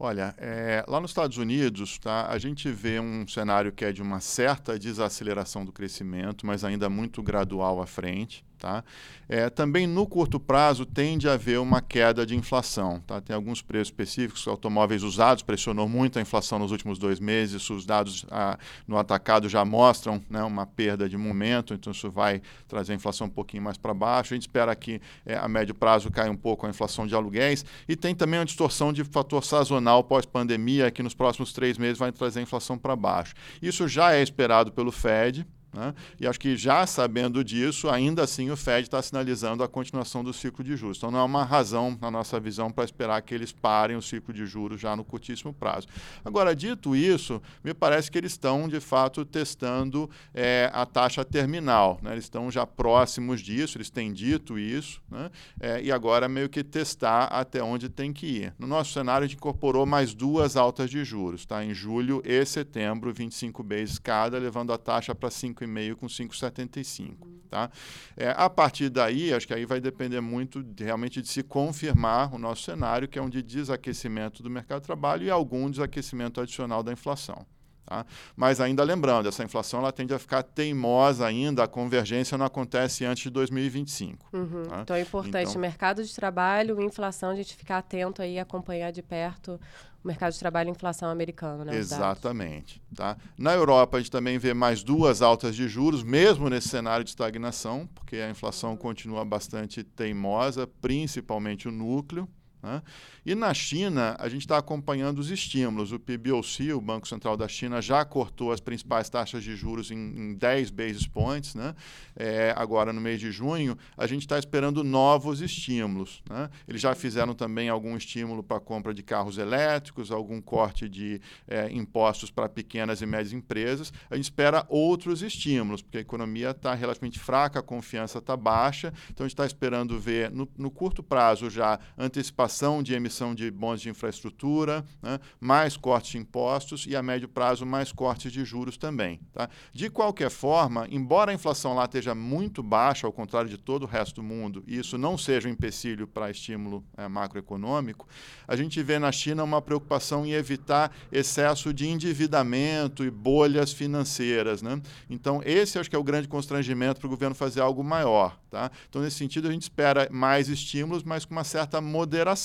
Olha, 0.02 0.34
é, 0.38 0.86
lá 0.88 1.02
nos 1.02 1.12
Estados 1.12 1.38
Unidos, 1.38 1.98
tá, 2.00 2.30
a 2.30 2.38
gente 2.38 2.72
vê 2.72 3.02
um 3.02 3.28
cenário 3.28 3.70
que 3.70 3.84
é 3.84 3.92
de 3.92 4.02
uma 4.02 4.22
certa 4.22 4.80
desaceleração 4.80 5.66
do 5.66 5.74
crescimento, 5.74 6.46
mas 6.46 6.64
ainda 6.64 6.90
muito 6.90 7.22
gradual 7.22 7.82
à 7.82 7.86
frente. 7.86 8.46
Tá? 8.60 8.84
É, 9.30 9.50
também 9.50 9.88
no 9.88 10.06
curto 10.06 10.38
prazo 10.38 10.86
tende 10.86 11.30
a 11.30 11.34
haver 11.34 11.60
uma 11.62 11.82
queda 11.82 12.26
de 12.26 12.36
inflação. 12.36 13.00
Tá? 13.08 13.22
Tem 13.22 13.34
alguns 13.34 13.62
preços 13.62 13.88
específicos, 13.88 14.46
automóveis 14.48 15.02
usados 15.02 15.42
pressionou 15.44 15.88
muito 15.88 16.20
a 16.20 16.22
inflação 16.22 16.60
nos 16.60 16.72
últimos 16.72 17.00
dois 17.00 17.22
meses, 17.22 17.70
os 17.70 17.86
dados 17.86 18.26
a, 18.30 18.60
no 18.86 18.98
atacado 18.98 19.48
já 19.48 19.64
mostram 19.64 20.22
né, 20.30 20.44
uma 20.44 20.66
perda 20.66 21.08
de 21.08 21.16
momento, 21.16 21.74
então 21.74 21.92
isso 21.92 22.12
vai 22.12 22.42
trazer 22.68 22.92
a 22.92 22.96
inflação 22.96 23.28
um 23.28 23.30
pouquinho 23.30 23.64
mais 23.64 23.78
para 23.78 23.94
baixo. 23.94 24.34
A 24.34 24.36
gente 24.36 24.44
espera 24.44 24.76
que 24.76 25.00
é, 25.26 25.38
a 25.38 25.48
médio 25.48 25.74
prazo 25.74 26.12
caia 26.12 26.30
um 26.30 26.38
pouco 26.38 26.66
a 26.66 26.70
inflação 26.70 27.08
de 27.08 27.16
aluguéis 27.16 27.64
e 27.88 27.96
tem 27.96 28.14
também 28.14 28.40
uma 28.40 28.46
distorção 28.46 28.92
de 28.92 29.06
fator 29.06 29.46
sazonal 29.46 30.04
pós-pandemia 30.04 30.92
que 30.92 31.02
nos 31.02 31.14
próximos 31.14 31.54
três 31.54 31.78
meses 31.78 31.98
vai 31.98 32.12
trazer 32.12 32.40
a 32.40 32.44
inflação 32.44 32.78
para 32.78 32.94
baixo. 32.94 33.34
Isso 33.62 33.88
já 33.88 34.14
é 34.14 34.22
esperado 34.22 34.72
pelo 34.74 34.92
Fed, 34.92 35.48
né? 35.74 35.94
E 36.20 36.28
acho 36.28 36.40
que 36.40 36.58
já 36.58 36.86
sabendo 36.88 37.44
disso, 37.44 37.90
ainda 37.90 38.24
assim 38.24 38.50
o 38.50 38.58
Fed 38.58 38.88
está 38.88 39.02
sinalizando 39.02 39.64
a 39.64 39.68
continuação 39.68 40.24
do 40.24 40.34
ciclo 40.34 40.64
de 40.64 40.76
juros. 40.76 40.98
Então 40.98 41.12
não 41.12 41.20
é 41.20 41.24
uma 41.24 41.44
razão, 41.44 41.98
na 42.02 42.10
nossa 42.10 42.40
visão, 42.40 42.72
para 42.72 42.84
esperar 42.84 43.22
que 43.22 43.34
eles 43.34 43.52
parem 43.52 43.96
o 43.96 44.02
ciclo 44.02 44.34
de 44.34 44.46
juros 44.46 44.82
já 44.82 44.96
no 44.96 45.04
curtíssimo 45.04 45.54
prazo. 45.54 45.88
Agora, 46.26 46.56
dito 46.56 46.96
isso, 46.96 47.42
me 47.64 47.74
parece 47.74 48.10
que 48.10 48.18
eles 48.18 48.32
estão, 48.32 48.68
de 48.68 48.80
fato, 48.80 49.24
testando 49.24 50.10
é, 50.34 50.70
a 50.74 50.86
taxa 50.86 51.24
terminal. 51.24 52.00
Né? 52.02 52.14
Eles 52.14 52.26
estão 52.26 52.50
já 52.50 52.66
próximos 52.66 53.42
disso, 53.42 53.78
eles 53.78 53.90
têm 53.90 54.12
dito 54.12 54.58
isso, 54.58 55.02
né? 55.10 55.30
é, 55.60 55.82
e 55.82 55.92
agora 55.92 56.28
meio 56.28 56.50
que 56.50 56.64
testar 56.64 57.26
até 57.26 57.62
onde 57.62 57.90
tem 57.90 58.12
que 58.12 58.26
ir. 58.26 58.54
No 58.58 58.66
nosso 58.66 58.94
cenário, 58.94 59.26
a 59.26 59.28
gente 59.28 59.38
incorporou 59.38 59.86
mais 59.86 60.14
duas 60.14 60.58
altas 60.58 60.90
de 60.90 61.04
juros, 61.04 61.46
tá? 61.46 61.64
em 61.64 61.74
julho 61.74 62.22
e 62.26 62.44
setembro, 62.46 63.14
25 63.14 63.64
bases 63.64 64.00
cada, 64.00 64.38
levando 64.38 64.74
a 64.74 64.78
taxa 64.78 65.14
para 65.14 65.30
5 65.30 65.59
5,5 65.68 65.96
com 65.96 66.08
5,75. 66.08 67.16
Tá? 67.50 67.70
É, 68.16 68.34
a 68.36 68.50
partir 68.50 68.90
daí, 68.90 69.34
acho 69.34 69.48
que 69.48 69.54
aí 69.54 69.66
vai 69.66 69.80
depender 69.80 70.22
muito 70.22 70.64
de, 70.64 70.84
realmente 70.84 71.22
de 71.22 71.28
se 71.28 71.42
confirmar 71.44 72.34
o 72.34 72.38
nosso 72.38 72.64
cenário, 72.64 73.08
que 73.08 73.18
é 73.18 73.22
um 73.22 73.30
de 73.30 73.42
desaquecimento 73.42 74.44
do 74.44 74.50
mercado 74.50 74.82
de 74.82 74.86
trabalho 74.86 75.24
e 75.24 75.30
algum 75.30 75.70
desaquecimento 75.70 76.40
adicional 76.40 76.84
da 76.84 76.92
inflação. 76.92 77.46
Tá? 77.90 78.06
Mas 78.36 78.62
ainda 78.62 78.84
lembrando, 78.84 79.28
essa 79.28 79.44
inflação 79.44 79.80
ela 79.80 79.92
tende 79.92 80.14
a 80.14 80.20
ficar 80.20 80.44
teimosa 80.44 81.26
ainda, 81.26 81.64
a 81.64 81.68
convergência 81.68 82.38
não 82.38 82.46
acontece 82.46 83.04
antes 83.04 83.24
de 83.24 83.32
2025. 83.32 84.30
Uhum. 84.32 84.64
Tá? 84.64 84.82
Então 84.82 84.96
é 84.96 85.02
importante 85.02 85.50
então, 85.50 85.60
mercado 85.60 86.04
de 86.04 86.14
trabalho, 86.14 86.80
inflação, 86.84 87.32
a 87.32 87.36
gente 87.36 87.56
ficar 87.56 87.80
atento 87.80 88.22
aí, 88.22 88.38
acompanhar 88.38 88.92
de 88.92 89.02
perto 89.02 89.60
o 90.04 90.08
mercado 90.08 90.32
de 90.34 90.40
trabalho 90.40 90.70
e 90.70 90.72
inflação 90.72 91.10
americano, 91.10 91.66
né? 91.66 91.76
Exatamente. 91.76 92.82
Tá? 92.96 93.18
Na 93.38 93.54
Europa, 93.54 93.98
a 93.98 94.00
gente 94.00 94.12
também 94.12 94.38
vê 94.38 94.54
mais 94.54 94.82
duas 94.82 95.22
altas 95.22 95.56
de 95.56 95.68
juros, 95.68 96.04
mesmo 96.04 96.50
nesse 96.50 96.70
cenário 96.70 97.04
de 97.04 97.10
estagnação, 97.10 97.88
porque 97.94 98.18
a 98.18 98.30
inflação 98.30 98.78
continua 98.78 99.26
bastante 99.26 99.84
teimosa, 99.84 100.66
principalmente 100.82 101.68
o 101.68 101.72
núcleo. 101.72 102.28
Né? 102.62 102.82
E 103.26 103.36
na 103.36 103.54
China, 103.54 104.16
a 104.20 104.28
gente 104.28 104.42
está 104.42 104.58
acompanhando 104.58 105.20
os 105.20 105.30
estímulos. 105.30 105.92
O 105.92 106.00
PBOC, 106.00 106.74
o 106.74 106.82
Banco 106.82 107.08
Central 107.08 107.38
da 107.38 107.48
China, 107.48 107.82
já 107.82 108.04
cortou 108.04 108.52
as 108.52 108.60
principais 108.60 109.10
taxas 109.10 109.44
de 109.44 109.56
juros 109.56 109.92
em, 109.92 109.96
em 109.96 110.34
10 110.34 110.70
basis 110.72 111.08
points. 111.08 111.56
Né? 111.56 111.74
É, 112.16 112.54
agora, 112.56 112.92
no 112.92 113.00
mês 113.00 113.20
de 113.20 113.32
junho, 113.32 113.78
a 113.98 114.06
gente 114.08 114.22
está 114.22 114.38
esperando 114.38 114.84
novos 114.84 115.42
estímulos. 115.42 116.22
Né? 116.30 116.50
Eles 116.68 116.82
já 116.82 116.94
fizeram 116.94 117.34
também 117.34 117.70
algum 117.70 117.96
estímulo 117.96 118.44
para 118.44 118.60
compra 118.60 118.94
de 118.94 119.04
carros 119.04 119.38
elétricos, 119.38 120.12
algum 120.12 120.42
corte 120.42 120.90
de 120.90 121.22
é, 121.48 121.72
impostos 121.72 122.30
para 122.30 122.50
pequenas 122.50 123.02
e 123.02 123.06
médias 123.06 123.32
empresas. 123.32 123.94
A 124.10 124.16
gente 124.16 124.26
espera 124.26 124.66
outros 124.68 125.22
estímulos, 125.22 125.82
porque 125.82 126.00
a 126.00 126.02
economia 126.02 126.52
está 126.52 126.74
relativamente 126.74 127.20
fraca, 127.20 127.60
a 127.60 127.64
confiança 127.64 128.18
está 128.18 128.36
baixa. 128.36 128.94
Então, 129.10 129.26
a 129.26 129.28
gente 129.28 129.34
está 129.34 129.46
esperando 129.46 130.00
ver, 130.00 130.30
no, 130.32 130.48
no 130.58 130.70
curto 130.70 131.02
prazo, 131.02 131.50
já 131.50 131.80
antecipação 131.98 132.49
antecipação 132.50 132.82
de 132.82 132.94
emissão 132.94 133.36
de 133.36 133.52
bons 133.52 133.80
de 133.80 133.90
infraestrutura, 133.90 134.84
né? 135.02 135.20
mais 135.40 135.78
cortes 135.78 136.12
de 136.12 136.18
impostos 136.18 136.86
e 136.88 136.96
a 136.96 137.04
médio 137.04 137.30
prazo 137.30 137.66
mais 137.66 137.92
cortes 137.92 138.32
de 138.32 138.44
juros 138.44 138.76
também. 138.76 139.20
Tá? 139.32 139.48
De 139.72 139.90
qualquer 139.90 140.32
forma, 140.32 140.88
embora 140.90 141.32
a 141.32 141.34
inflação 141.34 141.76
lá 141.76 141.86
esteja 141.86 142.16
muito 142.16 142.64
baixa, 142.64 143.06
ao 143.06 143.14
contrário 143.14 143.50
de 143.50 143.58
todo 143.58 143.84
o 143.84 143.86
resto 143.86 144.16
do 144.16 144.24
mundo, 144.24 144.64
e 144.68 144.78
isso 144.78 144.98
não 144.98 145.18
seja 145.18 145.48
um 145.48 145.52
empecilho 145.52 146.08
para 146.08 146.32
estímulo 146.32 146.84
é, 146.98 147.08
macroeconômico, 147.08 148.08
a 148.48 148.56
gente 148.56 148.82
vê 148.82 148.98
na 148.98 149.12
China 149.12 149.44
uma 149.44 149.62
preocupação 149.62 150.26
em 150.26 150.32
evitar 150.32 150.92
excesso 151.12 151.74
de 151.74 151.88
endividamento 151.88 153.04
e 153.06 153.12
bolhas 153.12 153.72
financeiras. 153.72 154.62
Né? 154.62 154.82
Então, 155.10 155.42
esse 155.46 155.78
acho 155.78 155.90
que 155.90 155.96
é 155.96 156.00
o 156.00 156.04
grande 156.04 156.28
constrangimento 156.28 157.00
para 157.00 157.08
o 157.08 157.10
governo 157.10 157.36
fazer 157.36 157.62
algo 157.62 157.84
maior. 157.84 158.38
Tá? 158.50 158.72
Então, 158.90 159.02
nesse 159.02 159.18
sentido, 159.18 159.48
a 159.48 159.52
gente 159.52 159.64
espera 159.64 160.08
mais 160.12 160.50
estímulos, 160.50 161.04
mas 161.04 161.26
com 161.26 161.32
uma 161.32 161.44
certa 161.44 161.80
moderação 161.80 162.39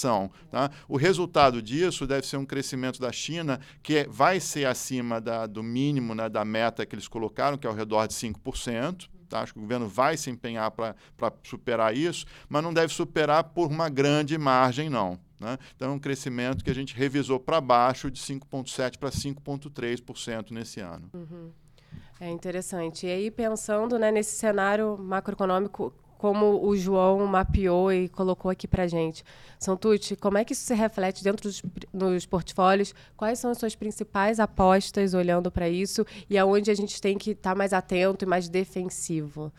Tá? 0.50 0.70
O 0.88 0.96
resultado 0.96 1.62
disso 1.62 2.06
deve 2.06 2.26
ser 2.26 2.36
um 2.36 2.44
crescimento 2.44 3.00
da 3.00 3.12
China 3.12 3.60
que 3.82 3.98
é, 3.98 4.06
vai 4.08 4.40
ser 4.40 4.66
acima 4.66 5.20
da, 5.20 5.46
do 5.46 5.62
mínimo, 5.62 6.14
né, 6.14 6.28
da 6.28 6.44
meta 6.44 6.84
que 6.84 6.94
eles 6.94 7.08
colocaram, 7.08 7.56
que 7.56 7.66
é 7.66 7.70
ao 7.70 7.76
redor 7.76 8.06
de 8.06 8.14
5%. 8.14 9.08
Tá? 9.28 9.40
Acho 9.40 9.52
que 9.52 9.58
o 9.58 9.62
governo 9.62 9.88
vai 9.88 10.16
se 10.16 10.30
empenhar 10.30 10.70
para 10.70 10.94
superar 11.42 11.96
isso, 11.96 12.26
mas 12.48 12.62
não 12.62 12.72
deve 12.72 12.92
superar 12.92 13.44
por 13.44 13.70
uma 13.70 13.88
grande 13.88 14.36
margem, 14.38 14.88
não. 14.88 15.18
Né? 15.40 15.58
Então, 15.74 15.90
é 15.90 15.92
um 15.92 15.98
crescimento 15.98 16.64
que 16.64 16.70
a 16.70 16.74
gente 16.74 16.94
revisou 16.94 17.40
para 17.40 17.60
baixo 17.60 18.10
de 18.10 18.20
5,7% 18.20 18.98
para 18.98 19.10
5,3% 19.10 20.50
nesse 20.50 20.80
ano. 20.80 21.10
Uhum. 21.12 21.50
É 22.20 22.30
interessante. 22.30 23.06
E 23.06 23.10
aí, 23.10 23.30
pensando 23.30 23.98
né, 23.98 24.10
nesse 24.10 24.36
cenário 24.36 24.96
macroeconômico, 24.96 25.92
como 26.24 26.66
o 26.66 26.74
João 26.74 27.26
mapeou 27.26 27.92
e 27.92 28.08
colocou 28.08 28.50
aqui 28.50 28.66
para 28.66 28.86
gente. 28.86 29.22
Santucci, 29.58 30.16
como 30.16 30.38
é 30.38 30.44
que 30.44 30.54
isso 30.54 30.64
se 30.64 30.72
reflete 30.72 31.22
dentro 31.22 31.50
dos, 31.92 32.24
portfólios? 32.24 32.94
Quais 33.14 33.38
são 33.38 33.50
as 33.50 33.58
suas 33.58 33.74
principais 33.74 34.40
apostas 34.40 35.12
olhando 35.12 35.52
para 35.52 35.68
isso 35.68 36.02
e 36.30 36.38
aonde 36.38 36.70
a 36.70 36.74
gente 36.74 36.98
tem 36.98 37.18
que 37.18 37.32
estar 37.32 37.50
tá 37.50 37.54
mais 37.54 37.74
atento 37.74 38.24
e 38.24 38.26
mais 38.26 38.48
defensivo? 38.48 39.52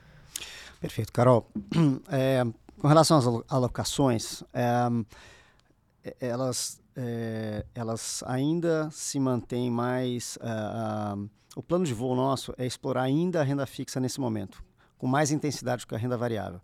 Perfeito, 0.81 1.13
Carol. 1.13 1.47
É, 2.11 2.43
com 2.81 2.87
relação 2.87 3.19
às 3.19 3.25
alocações, 3.47 4.41
é, 4.51 6.15
elas, 6.19 6.81
é, 6.95 7.63
elas 7.75 8.23
ainda 8.25 8.89
se 8.91 9.19
mantêm 9.19 9.69
mais. 9.69 10.35
Uh, 10.37 11.29
o 11.55 11.61
plano 11.61 11.85
de 11.85 11.93
voo 11.93 12.15
nosso 12.15 12.55
é 12.57 12.65
explorar 12.65 13.03
ainda 13.03 13.39
a 13.39 13.43
renda 13.43 13.67
fixa 13.67 13.99
nesse 13.99 14.19
momento 14.19 14.63
com 14.97 15.07
mais 15.07 15.31
intensidade 15.31 15.85
que 15.85 15.95
a 15.95 15.97
renda 15.97 16.17
variável. 16.17 16.59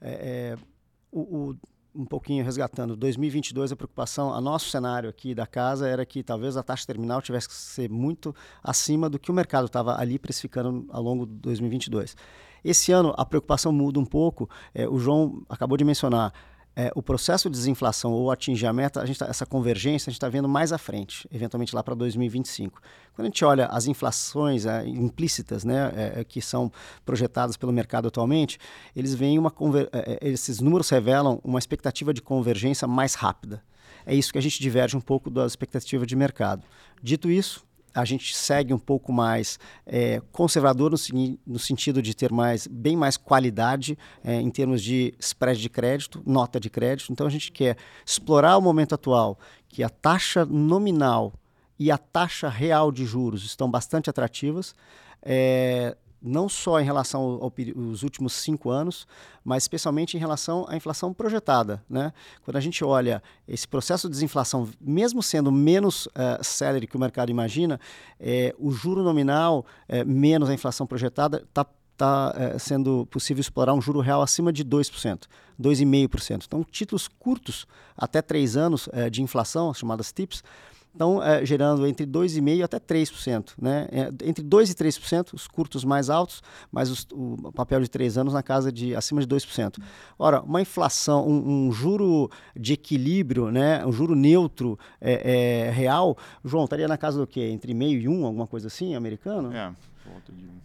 É, 0.00 0.56
é, 0.56 0.58
o, 1.10 1.20
o, 1.20 1.56
um 1.94 2.06
pouquinho 2.06 2.44
resgatando, 2.44 2.96
2022 2.96 3.72
a 3.72 3.76
preocupação, 3.76 4.32
a 4.32 4.40
nosso 4.40 4.70
cenário 4.70 5.10
aqui 5.10 5.34
da 5.34 5.46
casa 5.46 5.86
era 5.86 6.06
que 6.06 6.22
talvez 6.22 6.56
a 6.56 6.62
taxa 6.62 6.86
terminal 6.86 7.20
tivesse 7.20 7.48
que 7.48 7.54
ser 7.54 7.90
muito 7.90 8.34
acima 8.62 9.10
do 9.10 9.18
que 9.18 9.30
o 9.30 9.34
mercado 9.34 9.66
estava 9.66 10.00
ali 10.00 10.18
precificando 10.18 10.86
ao 10.90 11.02
longo 11.02 11.26
de 11.26 11.34
2022. 11.34 12.16
Esse 12.64 12.92
ano 12.92 13.12
a 13.16 13.24
preocupação 13.26 13.72
muda 13.72 13.98
um 13.98 14.04
pouco, 14.04 14.48
é, 14.74 14.88
o 14.88 14.98
João 14.98 15.44
acabou 15.48 15.76
de 15.76 15.84
mencionar, 15.84 16.32
é, 16.74 16.90
o 16.94 17.02
processo 17.02 17.50
de 17.50 17.56
desinflação 17.56 18.12
ou 18.12 18.30
atingir 18.30 18.66
a 18.66 18.72
meta, 18.72 19.00
a 19.00 19.06
gente 19.06 19.18
tá, 19.18 19.26
essa 19.26 19.44
convergência 19.44 20.08
a 20.08 20.10
gente 20.10 20.18
está 20.18 20.28
vendo 20.28 20.48
mais 20.48 20.72
à 20.72 20.78
frente, 20.78 21.28
eventualmente 21.32 21.74
lá 21.74 21.82
para 21.82 21.94
2025. 21.94 22.80
Quando 23.14 23.26
a 23.26 23.28
gente 23.28 23.44
olha 23.44 23.66
as 23.66 23.86
inflações 23.86 24.64
é, 24.64 24.86
implícitas, 24.86 25.64
né, 25.64 25.92
é, 25.94 26.20
é 26.20 26.24
que 26.24 26.40
são 26.40 26.72
projetadas 27.04 27.56
pelo 27.56 27.72
mercado 27.72 28.08
atualmente, 28.08 28.58
eles 28.96 29.14
veem 29.14 29.38
uma 29.38 29.52
é, 29.92 30.18
é, 30.20 30.28
esses 30.28 30.60
números 30.60 30.88
revelam 30.88 31.40
uma 31.44 31.58
expectativa 31.58 32.14
de 32.14 32.22
convergência 32.22 32.88
mais 32.88 33.14
rápida. 33.14 33.62
É 34.06 34.14
isso 34.14 34.32
que 34.32 34.38
a 34.38 34.42
gente 34.42 34.60
diverge 34.60 34.96
um 34.96 35.00
pouco 35.00 35.30
da 35.30 35.46
expectativa 35.46 36.06
de 36.06 36.16
mercado. 36.16 36.64
Dito 37.02 37.30
isso, 37.30 37.64
a 37.94 38.04
gente 38.04 38.34
segue 38.34 38.72
um 38.72 38.78
pouco 38.78 39.12
mais 39.12 39.58
é, 39.86 40.20
conservador 40.32 40.90
no, 40.90 40.96
no, 41.46 41.58
sentido 41.58 42.00
de 42.00 42.14
ter 42.14 42.32
mais, 42.32 42.66
bem 42.66 42.96
mais 42.96 43.16
qualidade 43.16 43.98
é, 44.24 44.40
em 44.40 44.50
termos 44.50 44.82
de 44.82 45.14
spread 45.18 45.60
de 45.60 45.68
crédito, 45.68 46.22
nota 46.26 46.58
de 46.58 46.70
crédito. 46.70 47.12
Então 47.12 47.26
a 47.26 47.30
gente 47.30 47.52
quer 47.52 47.76
explorar 48.04 48.56
o 48.56 48.62
momento 48.62 48.94
atual, 48.94 49.38
que 49.68 49.82
a 49.82 49.88
taxa 49.88 50.44
nominal 50.44 51.34
e 51.78 51.90
a 51.90 51.98
taxa 51.98 52.48
real 52.48 52.92
de 52.92 53.04
juros 53.04 53.44
estão 53.44 53.70
bastante 53.70 54.08
atrativas. 54.08 54.74
É, 55.22 55.96
não 56.22 56.48
só 56.48 56.80
em 56.80 56.84
relação 56.84 57.40
aos 57.40 58.02
últimos 58.02 58.32
cinco 58.34 58.70
anos, 58.70 59.06
mas 59.44 59.64
especialmente 59.64 60.16
em 60.16 60.20
relação 60.20 60.64
à 60.68 60.76
inflação 60.76 61.12
projetada. 61.12 61.82
Né? 61.88 62.12
Quando 62.44 62.56
a 62.56 62.60
gente 62.60 62.84
olha 62.84 63.22
esse 63.46 63.66
processo 63.66 64.08
de 64.08 64.12
desinflação, 64.12 64.68
mesmo 64.80 65.22
sendo 65.22 65.50
menos 65.50 66.06
uh, 66.06 66.86
que 66.88 66.96
o 66.96 67.00
mercado 67.00 67.30
imagina, 67.30 67.80
é, 68.20 68.54
o 68.58 68.70
juro 68.70 69.02
nominal 69.02 69.66
é, 69.88 70.04
menos 70.04 70.48
a 70.48 70.54
inflação 70.54 70.86
projetada 70.86 71.44
está 71.48 71.66
está 71.92 72.34
é, 72.36 72.58
sendo 72.58 73.06
possível 73.06 73.40
explorar 73.40 73.72
um 73.74 73.80
juro 73.80 74.00
real 74.00 74.22
acima 74.22 74.52
de 74.52 74.64
2%, 74.64 75.24
2,5%. 75.60 76.44
Então, 76.46 76.64
títulos 76.64 77.06
curtos, 77.06 77.66
até 77.96 78.20
três 78.20 78.56
anos 78.56 78.88
é, 78.92 79.08
de 79.08 79.22
inflação, 79.22 79.70
as 79.70 79.78
chamadas 79.78 80.12
TIPS, 80.12 80.42
estão 80.92 81.22
é, 81.22 81.44
gerando 81.44 81.86
entre 81.86 82.06
2,5% 82.06 82.62
até 82.62 82.78
3%. 82.78 83.52
Né? 83.60 83.88
É, 83.90 84.28
entre 84.28 84.44
2% 84.44 84.70
e 84.70 84.74
3%, 84.74 85.34
os 85.34 85.46
curtos 85.46 85.84
mais 85.84 86.10
altos, 86.10 86.42
mas 86.70 86.90
os, 86.90 87.06
o 87.12 87.52
papel 87.52 87.80
de 87.80 87.88
3 87.88 88.18
anos 88.18 88.34
na 88.34 88.42
casa 88.42 88.70
de 88.70 88.94
acima 88.94 89.20
de 89.20 89.26
2%. 89.26 89.78
Ora, 90.18 90.42
uma 90.42 90.60
inflação, 90.60 91.26
um, 91.26 91.68
um 91.68 91.72
juro 91.72 92.30
de 92.54 92.74
equilíbrio, 92.74 93.50
né? 93.50 93.84
um 93.86 93.92
juro 93.92 94.14
neutro 94.14 94.78
é, 95.00 95.66
é 95.66 95.70
real, 95.70 96.16
João, 96.44 96.64
estaria 96.64 96.88
na 96.88 96.98
casa 96.98 97.18
do 97.18 97.26
quê? 97.26 97.40
Entre 97.40 97.74
meio 97.74 98.00
e 98.00 98.08
1, 98.08 98.24
alguma 98.24 98.46
coisa 98.46 98.68
assim, 98.68 98.94
americano? 98.94 99.52
É. 99.52 99.72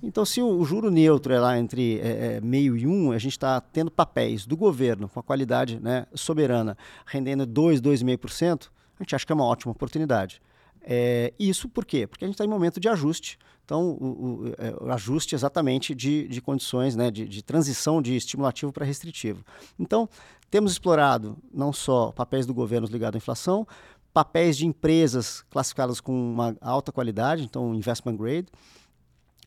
Então, 0.02 0.26
se 0.26 0.42
o, 0.42 0.48
o, 0.48 0.66
juro 0.66 0.90
neutro 0.90 1.34
é 1.34 1.40
lá 1.40 1.58
entre 1.58 2.00
é, 2.00 2.36
é, 2.38 2.42
meio 2.42 2.76
e 2.76 2.88
um, 2.88 3.12
a 3.12 3.18
gente 3.18 3.34
está 3.34 3.60
tendo 3.62 3.90
papéis 3.90 4.46
do 4.46 4.56
governo 4.56 5.08
com 5.10 5.20
a 5.20 5.24
qualidade 5.24 5.80
né, 5.80 6.06
soberana 6.14 6.78
rendendo 7.06 7.46
2, 7.46 7.82
2,5%, 7.82 8.70
a 9.00 9.04
gente 9.04 9.16
acha 9.16 9.26
que 9.26 9.32
é 9.32 9.36
uma 9.36 9.46
ótima 9.46 9.72
oportunidade. 9.72 10.42
É, 10.82 11.34
isso 11.38 11.68
por 11.68 11.86
quê? 11.86 12.08
Porque 12.08 12.24
a 12.24 12.28
gente 12.28 12.36
está 12.36 12.46
em 12.46 12.48
momento 12.48 12.80
de 12.80 12.88
ajuste. 12.88 13.38
Então, 13.66 13.90
o, 13.90 14.06
o, 14.06 14.48
é, 14.58 14.74
o 14.80 14.92
ajuste 14.92 15.36
exatamente 15.36 15.94
de, 15.94 16.28
de 16.30 16.42
condições, 16.42 16.96
né, 16.96 17.12
de, 17.12 17.28
de 17.28 17.44
transição 17.44 18.02
de 18.02 18.16
estimulativo 18.16 18.72
para 18.72 18.86
restritivo. 18.86 19.44
Então, 19.78 20.08
temos 20.50 20.72
explorado 20.72 21.38
não 21.54 21.74
só 21.74 22.12
papéis 22.14 22.46
do 22.46 22.54
governo 22.54 22.88
ligados 22.88 23.16
à 23.16 23.18
inflação, 23.18 23.68
papéis 24.14 24.56
de 24.56 24.66
empresas 24.66 25.44
classificadas 25.50 26.00
com 26.00 26.14
uma 26.14 26.56
alta 26.62 26.92
qualidade, 26.92 27.44
então 27.44 27.76
investment 27.76 28.16
grade, 28.16 28.48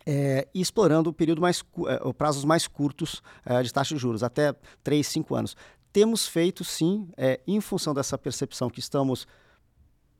é, 0.06 0.46
e 0.54 0.60
explorando 0.60 1.08
o 1.10 1.12
período 1.12 1.40
mais, 1.40 1.64
é, 1.86 2.12
prazos 2.12 2.44
mais 2.44 2.66
curtos 2.66 3.22
é, 3.44 3.62
de 3.62 3.72
taxa 3.72 3.94
de 3.94 4.00
juros, 4.00 4.22
até 4.22 4.54
3, 4.82 5.06
5 5.06 5.34
anos 5.34 5.56
temos 5.92 6.26
feito 6.26 6.64
sim, 6.64 7.08
é, 7.16 7.40
em 7.46 7.60
função 7.60 7.94
dessa 7.94 8.16
percepção 8.16 8.70
que 8.70 8.80
estamos 8.80 9.26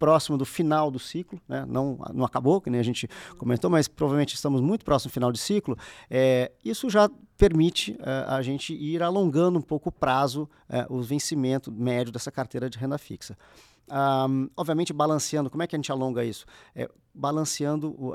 próximo 0.01 0.39
do 0.39 0.47
final 0.47 0.91
do 0.91 0.99
ciclo, 0.99 1.39
né? 1.47 1.65
não, 1.69 1.99
não 2.15 2.25
acabou, 2.25 2.59
que 2.59 2.71
nem 2.71 2.81
a 2.81 2.83
gente 2.83 3.07
comentou, 3.37 3.71
mas 3.71 3.87
provavelmente 3.87 4.35
estamos 4.35 4.63
muito 4.63 4.83
próximo 4.83 5.11
do 5.11 5.13
final 5.13 5.31
de 5.31 5.39
ciclo, 5.39 5.77
é, 6.09 6.51
isso 6.65 6.89
já 6.89 7.09
permite 7.37 7.97
é, 8.01 8.25
a 8.27 8.41
gente 8.41 8.73
ir 8.73 9.03
alongando 9.03 9.59
um 9.59 9.63
pouco 9.63 9.91
o 9.91 9.93
prazo, 9.93 10.49
é, 10.71 10.87
o 10.89 11.03
vencimento 11.03 11.71
médio 11.71 12.11
dessa 12.11 12.33
carteira 12.33 12.71
de 12.71 12.79
renda 12.79 12.97
fixa. 12.97 13.37
um, 13.91 14.49
obviamente 14.57 14.91
balanceando, 14.95 15.51
como 15.51 15.63
é 15.63 15.67
que 15.67 15.77
a 15.77 15.79
gente 15.79 15.93
alonga 15.93 16.25
isso? 16.25 16.47
É, 17.15 17.19
balanceando 17.19 17.91
uh, 17.91 18.11
uh, 18.11 18.15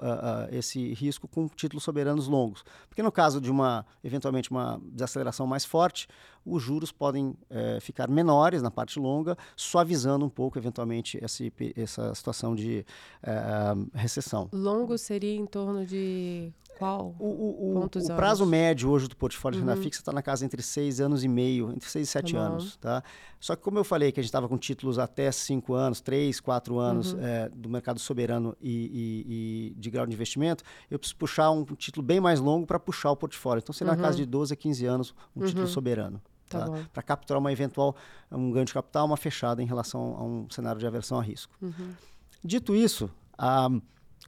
esse 0.52 0.94
risco 0.94 1.28
com 1.28 1.48
títulos 1.48 1.84
soberanos 1.84 2.28
longos. 2.28 2.64
Porque 2.88 3.04
no 3.04 3.12
caso 3.12 3.40
de 3.42 3.52
uma, 3.52 3.86
eventualmente, 4.04 4.50
uma 4.52 4.80
desaceleração 4.92 5.46
mais 5.46 5.66
forte, 5.66 6.08
os 6.46 6.62
juros 6.62 6.92
podem 6.92 7.28
uh, 7.30 7.82
ficar 7.82 8.08
menores 8.10 8.62
na 8.62 8.72
parte 8.72 9.00
longa, 9.00 9.38
suavizando 9.56 10.26
um 10.26 10.30
pouco, 10.30 10.58
eventualmente, 10.58 11.20
esse, 11.24 11.52
essa 11.76 12.14
situação 12.16 12.56
de 12.56 12.86
eh, 13.24 13.74
recessão. 13.94 14.50
Longo 14.54 14.98
seria 14.98 15.36
em 15.36 15.46
torno 15.46 15.86
de 15.86 16.52
qual? 16.78 17.16
O, 17.20 17.26
o, 17.26 17.80
o, 17.80 17.86
o 17.86 18.16
prazo 18.16 18.46
médio 18.46 18.90
hoje 18.90 19.08
do 19.08 19.16
portfólio 19.16 19.58
de 19.60 19.66
renda 19.66 19.76
Uhum. 19.78 19.84
fixa 19.84 20.02
está 20.02 20.12
na 20.12 20.22
casa 20.22 20.46
entre 20.46 20.62
seis 20.62 21.00
anos 21.00 21.24
e 21.24 21.28
meio, 21.28 21.72
entre 21.72 21.90
seis 21.90 22.08
e 22.10 22.12
sete 22.12 22.34
Tá 22.34 22.40
anos. 22.40 22.76
Tá? 22.78 23.04
Só 23.40 23.56
que 23.56 23.62
como 23.64 23.78
eu 23.80 23.84
falei 23.84 24.12
que 24.12 24.20
a 24.20 24.24
gente 24.24 24.30
estava 24.30 24.48
com 24.50 24.58
títulos 24.58 25.00
até 25.00 25.32
cinco 25.32 25.74
anos, 25.74 26.02
três, 26.02 26.40
quatro 26.40 26.78
anos 26.78 27.14
Uhum. 27.14 27.20
eh, 27.22 27.50
do 27.56 27.70
mercado 27.70 28.00
soberano 28.00 28.56
e, 28.62 28.85
e- 28.92 29.72
e 29.72 29.76
de 29.80 29.90
grau 29.90 30.06
de 30.06 30.14
investimento, 30.14 30.64
eu 30.90 30.98
preciso 31.00 31.18
puxar 31.18 31.52
um 31.52 31.64
título 31.64 32.06
bem 32.06 32.20
mais 32.20 32.40
longo 32.40 32.66
para 32.66 32.80
puxar 32.80 33.12
o 33.12 33.16
portfólio. 33.16 33.60
Então 33.62 33.74
seria 33.74 33.94
na 33.94 34.02
casa 34.02 34.18
de 34.18 34.26
12 34.26 34.54
a 34.54 34.56
15 34.56 34.86
anos 34.86 35.16
um 35.36 35.46
título 35.46 35.68
soberano. 35.68 36.16
Uhum. 36.16 36.22
Tá 36.50 36.70
Tá? 36.70 36.80
Para 36.94 37.02
capturar 37.04 37.40
uma 37.40 37.52
eventual, 37.52 37.96
um 38.32 38.52
ganho 38.52 38.66
de 38.66 38.74
capital, 38.74 39.06
uma 39.08 39.18
fechada 39.18 39.62
em 39.64 39.66
relação 39.66 40.16
a 40.18 40.24
um 40.24 40.48
cenário 40.50 40.80
de 40.80 40.86
aversão 40.86 41.20
a 41.20 41.24
risco. 41.24 41.52
Uhum. 41.62 41.94
Dito 42.44 42.76
isso, 42.76 43.10
ah, 43.38 43.70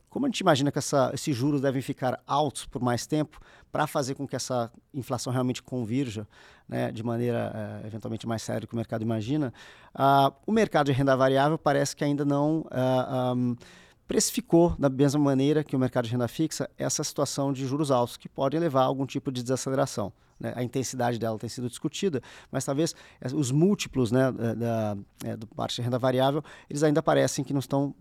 como 0.10 0.26
a 0.26 0.30
gente 0.30 0.40
imagina 0.40 0.72
que 0.72 0.80
essa, 0.80 1.12
esses 1.14 1.36
juros 1.36 1.62
devem 1.62 1.82
ficar 1.82 2.20
altos 2.26 2.66
por 2.66 2.82
mais 2.82 3.06
tempo 3.06 3.40
para 3.72 3.86
fazer 3.86 4.16
com 4.16 4.28
que 4.28 4.36
essa 4.36 4.72
inflação 4.94 5.32
realmente 5.32 5.62
convirja 5.62 6.28
né, 6.68 6.92
de 6.92 7.04
maneira 7.04 7.52
eh, 7.84 7.88
eventualmente 7.88 8.26
mais 8.26 8.42
séria 8.42 8.62
do 8.62 8.68
que 8.68 8.74
o 8.74 8.76
mercado 8.78 9.02
imagina, 9.04 9.54
ah, 9.94 10.34
o 10.48 10.52
mercado 10.52 10.88
de 10.88 10.94
renda 10.94 11.16
variável 11.16 11.58
parece 11.58 11.96
que 11.96 12.04
ainda 12.04 12.26
não 12.26 12.66
ah, 12.72 13.34
ah, 13.36 13.66
precificou 14.08 14.76
da 14.80 14.90
mesma 14.90 15.20
maneira 15.20 15.64
que 15.64 15.76
o 15.76 15.80
mercado 15.80 16.06
de 16.06 16.12
renda 16.12 16.28
fixa 16.28 16.70
essa 16.78 17.04
situação 17.04 17.52
de 17.52 17.66
juros 17.68 17.92
altos, 17.92 18.18
que 18.18 18.30
pode 18.30 18.58
levar 18.58 18.82
a 18.82 18.86
algum 18.86 19.06
tipo 19.06 19.32
de 19.32 19.44
desaceleração. 19.44 20.14
né? 20.40 20.54
A 20.56 20.64
intensidade 20.64 21.20
dela 21.20 21.38
tem 21.38 21.50
sido 21.50 21.68
discutida, 21.68 22.22
mas 22.52 22.64
talvez 22.64 22.96
eh, 23.20 23.28
os 23.34 23.52
múltiplos 23.52 24.12
né, 24.12 24.32
da, 24.32 24.54
da, 24.54 24.98
eh, 25.26 25.36
do 25.36 25.46
parte 25.48 25.76
de 25.76 25.82
renda 25.82 26.00
variável, 26.00 26.44
eles 26.70 26.84
ainda 26.84 27.04
parecem 27.04 27.44
que 27.44 27.54
não 27.54 27.60
estão 27.60 27.94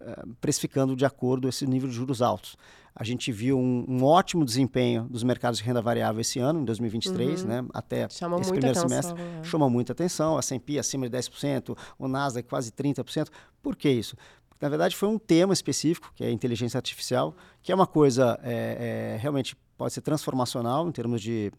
eh, 0.00 0.22
precificando 0.40 0.96
de 0.96 1.04
acordo 1.04 1.48
esse 1.48 1.66
nível 1.66 1.88
de 1.88 1.94
juros 1.94 2.22
altos. 2.22 2.56
A 2.94 3.04
gente 3.04 3.32
viu 3.32 3.58
um, 3.58 3.84
um 3.88 4.04
ótimo 4.04 4.44
desempenho 4.44 5.04
dos 5.04 5.22
mercados 5.22 5.58
de 5.58 5.64
renda 5.64 5.80
variável 5.80 6.20
esse 6.20 6.38
ano, 6.38 6.60
em 6.60 6.64
2023, 6.64 7.44
né? 7.44 7.64
até 7.72 8.08
Chama 8.08 8.38
esse 8.38 8.50
primeiro 8.50 8.78
atenção, 8.78 8.88
semestre 8.88 9.22
é. 9.22 9.44
chama 9.44 9.68
muita 9.70 9.92
atenção, 9.92 10.36
a 10.36 10.40
S&P 10.40 10.78
acima 10.78 11.08
de 11.08 11.16
10%, 11.16 11.76
o 11.98 12.06
Nasdaq 12.06 12.48
quase 12.48 12.70
30%. 12.70 13.28
Por 13.62 13.76
que 13.76 13.88
isso? 13.88 14.14
Na 14.62 14.68
verdade, 14.68 14.94
foi 14.96 15.08
um 15.08 15.18
tema 15.18 15.52
específico, 15.52 16.12
que 16.14 16.24
é 16.24 16.30
inteligência 16.30 16.78
artificial, 16.78 17.34
que 17.62 17.72
é 17.72 17.74
uma 17.74 17.86
coisa 17.86 18.38
é, 18.42 19.14
é, 19.14 19.18
realmente 19.20 19.56
pode 19.76 19.92
ser 19.92 20.00
transformacional 20.02 20.88
em 20.88 20.92
termos 20.92 21.20
de, 21.20 21.52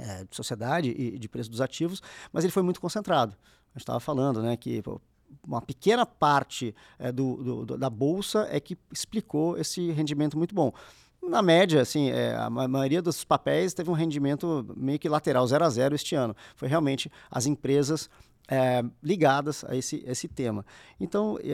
é, 0.00 0.24
de 0.24 0.34
sociedade 0.34 0.88
e 0.90 1.18
de 1.18 1.28
preço 1.28 1.50
dos 1.50 1.60
ativos, 1.60 2.02
mas 2.32 2.42
ele 2.42 2.52
foi 2.52 2.62
muito 2.62 2.80
concentrado. 2.80 3.34
A 3.34 3.78
gente 3.78 3.82
estava 3.82 4.00
falando 4.00 4.40
né, 4.42 4.56
que 4.56 4.80
pô, 4.82 5.00
uma 5.46 5.60
pequena 5.60 6.06
parte 6.06 6.74
é, 6.98 7.12
do, 7.12 7.64
do- 7.66 7.76
da 7.76 7.90
bolsa 7.90 8.48
é 8.50 8.58
que 8.58 8.78
explicou 8.90 9.58
esse 9.58 9.90
rendimento 9.92 10.38
muito 10.38 10.54
bom. 10.54 10.72
Na 11.22 11.42
média, 11.42 11.80
assim, 11.82 12.10
é, 12.10 12.34
a 12.36 12.48
ma- 12.48 12.68
maioria 12.68 13.02
dos 13.02 13.22
papéis 13.24 13.74
teve 13.74 13.90
um 13.90 13.94
rendimento 13.94 14.66
meio 14.76 14.98
que 14.98 15.08
lateral, 15.08 15.46
0 15.46 15.64
a 15.64 15.68
0 15.70 15.94
este 15.94 16.14
ano. 16.14 16.34
Foi 16.56 16.68
realmente 16.68 17.10
as 17.30 17.46
empresas 17.46 18.08
é, 18.48 18.84
ligadas 19.02 19.64
a 19.64 19.74
esse, 19.74 20.02
esse 20.06 20.28
tema. 20.28 20.64
Então, 21.00 21.38
é, 21.42 21.48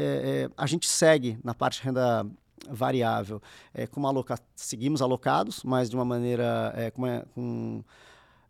é, 0.49 0.51
a 0.57 0.67
gente 0.67 0.89
segue 0.89 1.39
na 1.43 1.55
parte 1.55 1.79
de 1.79 1.85
renda 1.85 2.27
variável 2.69 3.41
é, 3.73 3.87
com 3.87 4.07
aloca 4.07 4.39
seguimos 4.55 5.01
alocados, 5.01 5.63
mas 5.65 5.89
de 5.89 5.97
uma 5.97 6.05
maneira 6.05 6.73
é, 6.77 6.91
com, 6.91 7.03
uma, 7.03 7.85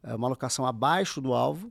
é, 0.03 0.15
uma 0.15 0.29
alocação 0.29 0.67
abaixo 0.67 1.21
do 1.21 1.33
alvo. 1.33 1.71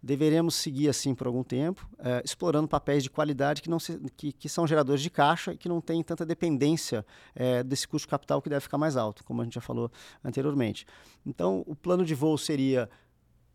Deveremos 0.00 0.54
seguir 0.54 0.88
assim 0.88 1.12
por 1.12 1.26
algum 1.26 1.42
tempo, 1.42 1.84
explorando 2.22 2.68
papéis 2.68 3.02
de 3.02 3.10
qualidade 3.10 3.60
que, 3.60 3.68
não 3.68 3.80
se, 3.80 3.98
que, 4.16 4.30
que 4.30 4.48
são 4.48 4.64
geradores 4.64 5.02
de 5.02 5.10
caixa 5.10 5.52
e 5.52 5.56
que 5.56 5.68
não 5.68 5.80
têm 5.80 6.04
tanta 6.04 6.24
dependência 6.24 7.04
desse 7.66 7.88
custo 7.88 8.06
de 8.06 8.10
capital 8.10 8.40
que 8.40 8.48
deve 8.48 8.60
ficar 8.60 8.78
mais 8.78 8.96
alto, 8.96 9.24
como 9.24 9.42
a 9.42 9.44
gente 9.44 9.54
já 9.54 9.60
falou 9.60 9.90
anteriormente. 10.24 10.86
Então, 11.26 11.64
o 11.66 11.74
plano 11.74 12.04
de 12.04 12.14
voo 12.14 12.38
seria 12.38 12.88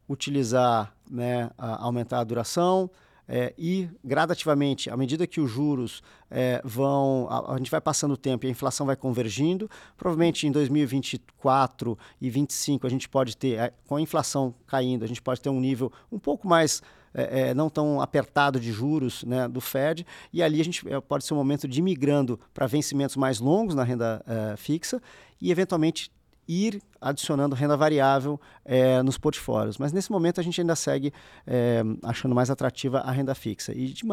utilizar, 0.07 0.93
né, 1.09 1.49
a- 1.57 1.83
aumentar 1.83 2.19
a 2.19 2.23
duração 2.23 2.89
é, 3.27 3.53
e 3.57 3.87
gradativamente, 4.03 4.89
à 4.89 4.97
medida 4.97 5.25
que 5.25 5.39
os 5.39 5.49
juros 5.49 6.03
é, 6.29 6.61
vão, 6.63 7.25
a, 7.29 7.53
a 7.53 7.57
gente 7.57 7.71
vai 7.71 7.79
passando 7.79 8.11
o 8.13 8.17
tempo 8.17 8.45
e 8.45 8.47
a 8.49 8.51
inflação 8.51 8.85
vai 8.85 8.97
convergindo, 8.97 9.69
provavelmente 9.95 10.45
em 10.45 10.51
2024 10.51 11.97
e 12.21 12.25
2025 12.29 12.85
a 12.85 12.89
gente 12.89 13.07
pode 13.07 13.37
ter, 13.37 13.57
é, 13.59 13.73
com 13.87 13.95
a 13.95 14.01
inflação 14.01 14.53
caindo, 14.67 15.03
a 15.03 15.07
gente 15.07 15.21
pode 15.21 15.39
ter 15.41 15.49
um 15.49 15.59
nível 15.59 15.91
um 16.11 16.19
pouco 16.19 16.47
mais 16.47 16.81
é, 17.13 17.49
é, 17.49 17.53
não 17.53 17.69
tão 17.69 18.01
apertado 18.01 18.59
de 18.59 18.71
juros 18.71 19.23
né, 19.23 19.47
do 19.47 19.61
Fed, 19.61 20.05
e 20.33 20.41
ali 20.41 20.59
a 20.59 20.63
gente 20.63 20.87
é, 20.91 20.99
pode 20.99 21.23
ser 21.23 21.33
um 21.33 21.37
momento 21.37 21.67
de 21.67 21.81
migrando 21.81 22.39
para 22.53 22.65
vencimentos 22.67 23.15
mais 23.15 23.39
longos 23.39 23.75
na 23.75 23.83
renda 23.83 24.23
é, 24.27 24.57
fixa 24.57 25.01
e 25.39 25.51
eventualmente 25.51 26.11
ir 26.47 26.81
adicionando 26.99 27.55
renda 27.55 27.75
variável 27.75 28.39
eh, 28.65 29.01
nos 29.03 29.17
portfólios. 29.17 29.77
Mas 29.77 29.91
nesse 29.91 30.11
momento 30.11 30.39
a 30.39 30.43
gente 30.43 30.59
ainda 30.59 30.75
segue 30.75 31.13
eh, 31.45 31.83
achando 32.03 32.33
mais 32.33 32.49
atrativa 32.49 32.99
a 32.99 33.11
renda 33.11 33.35
fixa. 33.35 33.73
E 33.73 33.87
de 33.87 34.03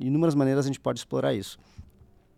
inúmeras 0.00 0.34
maneiras 0.34 0.64
a 0.64 0.68
gente 0.68 0.80
pode 0.80 0.98
explorar 0.98 1.34
isso. 1.34 1.58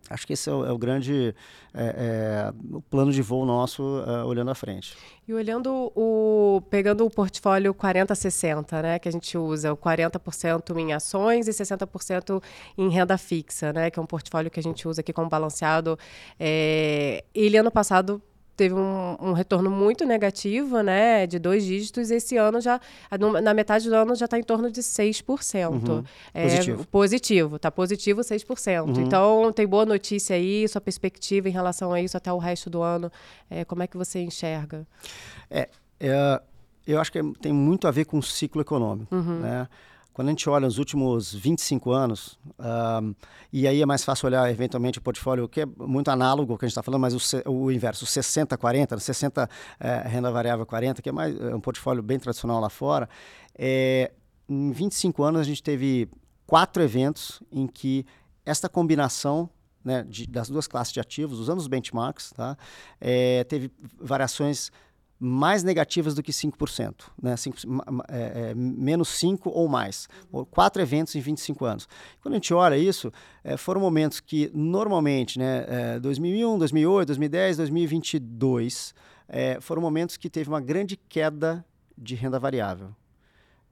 Acho 0.09 0.27
que 0.27 0.33
esse 0.33 0.49
é 0.49 0.53
o, 0.53 0.65
é 0.65 0.71
o 0.71 0.77
grande 0.77 1.33
eh, 1.73 2.53
o 2.71 2.81
plano 2.81 3.11
de 3.11 3.21
voo 3.21 3.45
nosso 3.45 3.81
olhando 4.27 4.51
à 4.51 4.55
frente. 4.55 4.97
E 5.25 5.33
olhando 5.33 5.91
o. 5.95 6.61
pegando 6.69 7.05
o 7.05 7.09
portfólio 7.09 7.73
40-60, 7.73 8.81
né? 8.81 8.99
Que 8.99 9.07
a 9.07 9.11
gente 9.11 9.37
usa, 9.37 9.71
o 9.71 9.77
40% 9.77 10.77
em 10.77 10.91
ações 10.91 11.47
e 11.47 11.51
60% 11.51 12.43
em 12.77 12.89
renda 12.89 13.17
fixa, 13.17 13.71
né? 13.71 13.89
Que 13.89 13.97
é 13.97 14.01
um 14.01 14.05
portfólio 14.05 14.51
que 14.51 14.59
a 14.59 14.63
gente 14.63 14.85
usa 14.85 14.99
aqui 14.99 15.13
como 15.13 15.29
balanceado. 15.29 15.97
É, 16.37 17.23
ele 17.33 17.55
ano 17.55 17.71
passado 17.71 18.21
teve 18.55 18.75
um, 18.75 19.15
um 19.19 19.33
retorno 19.33 19.69
muito 19.69 20.05
negativo, 20.05 20.81
né? 20.81 21.25
De 21.27 21.39
dois 21.39 21.63
dígitos. 21.65 22.11
Esse 22.11 22.37
ano 22.37 22.61
já, 22.61 22.79
na 23.41 23.53
metade 23.53 23.89
do 23.89 23.95
ano, 23.95 24.15
já 24.15 24.25
está 24.25 24.37
em 24.37 24.43
torno 24.43 24.69
de 24.71 24.81
6%. 24.81 26.05
É, 26.33 26.43
Positivo. 26.43 26.87
Positivo, 26.87 27.59
tá 27.59 27.71
positivo 27.71 28.21
6%. 28.21 28.97
Então, 28.99 29.51
tem 29.53 29.65
boa 29.67 29.85
notícia 29.85 30.35
aí, 30.35 30.67
sua 30.67 30.81
perspectiva 30.81 31.47
em 31.49 31.51
relação 31.51 31.91
a 31.93 32.01
isso 32.01 32.15
até 32.17 32.31
o 32.31 32.37
resto 32.37 32.69
do 32.69 32.81
ano. 32.81 33.11
É, 33.49 33.65
como 33.65 33.83
é 33.83 33.87
que 33.87 33.97
você 33.97 34.19
enxerga? 34.19 34.85
É, 35.49 35.69
é, 35.99 36.41
eu 36.85 36.99
acho 36.99 37.11
que 37.11 37.19
é- 37.19 37.23
tem 37.41 37.53
muito 37.53 37.87
a 37.87 37.91
ver 37.91 38.05
com 38.05 38.17
o 38.17 38.23
ciclo 38.23 38.61
econômico. 38.61 39.15
Né? 39.15 39.67
Quando 40.13 40.27
a 40.27 40.31
gente 40.31 40.47
olha 40.47 40.67
os 40.67 40.77
últimos 40.77 41.33
25 41.33 41.91
anos, 41.91 42.37
ahm, 42.59 43.13
e 43.51 43.67
aí 43.67 43.81
é 43.81 43.85
mais 43.85 44.03
fácil 44.03 44.27
olhar 44.27 44.49
eventualmente 44.49 44.99
o 44.99 45.01
portfólio, 45.01 45.47
que 45.49 45.61
é 45.61 45.65
muito 45.65 46.09
análogo 46.11 46.53
ao 46.53 46.57
que 46.57 46.65
a 46.65 46.67
gente 46.67 46.73
está 46.73 46.83
falando, 46.83 47.01
mas 47.01 47.13
o, 47.45 47.49
o 47.49 47.71
inverso, 47.71 48.05
60-40, 48.05 48.99
60 48.99 49.49
é, 49.79 50.07
renda 50.07 50.31
variável 50.31 50.65
40, 50.65 51.01
que 51.01 51.09
é, 51.09 51.11
mais, 51.11 51.35
é 51.39 51.55
um 51.55 51.59
portfólio 51.59 52.03
bem 52.03 52.19
tradicional 52.19 52.59
lá 52.61 52.69
fora. 52.69 53.09
É, 53.57 54.11
em 54.47 54.71
25 54.71 55.23
anos 55.23 55.41
a 55.41 55.43
gente 55.43 55.63
teve 55.63 56.07
quatro 56.45 56.83
eventos 56.83 57.41
em 57.51 57.65
que 57.65 58.05
esta 58.45 58.69
combinação 58.69 59.49
né, 59.83 60.03
de- 60.07 60.27
das 60.27 60.47
duas 60.47 60.67
classes 60.67 60.93
de 60.93 60.99
ativos, 60.99 61.39
usando 61.39 61.57
os 61.59 61.67
benchmarks, 61.67 62.31
tá, 62.31 62.55
é, 63.01 63.43
teve 63.45 63.71
variações 63.99 64.71
mais 65.25 65.63
negativas 65.63 66.13
do 66.13 66.21
que 66.21 66.33
5%, 66.33 66.95
né? 67.21 67.35
5%, 67.35 67.65
ma- 67.65 67.85
ma- 67.89 68.05
é, 68.09 68.49
é, 68.49 68.53
menos 68.53 69.07
5 69.07 69.49
ou 69.49 69.69
mais. 69.69 70.09
Ou 70.31 70.45
Quatro 70.45 70.81
eventos 70.81 71.15
em 71.15 71.21
25 71.21 71.63
anos. 71.63 71.87
Quando 72.21 72.33
a 72.33 72.35
gente 72.37 72.53
olha 72.53 72.77
isso, 72.77 73.09
é, 73.41 73.55
foram 73.55 73.79
momentos 73.79 74.19
que 74.19 74.51
normalmente, 74.53 75.39
né, 75.39 75.65
é, 75.95 75.99
2001, 75.99 76.57
2008, 76.57 77.07
2010, 77.07 77.57
2022, 77.57 78.93
é, 79.29 79.57
foram 79.61 79.81
momentos 79.81 80.17
que 80.17 80.29
teve 80.29 80.49
uma 80.49 80.59
grande 80.59 80.97
queda 80.97 81.65
de 81.97 82.15
renda 82.15 82.37
variável. 82.37 82.93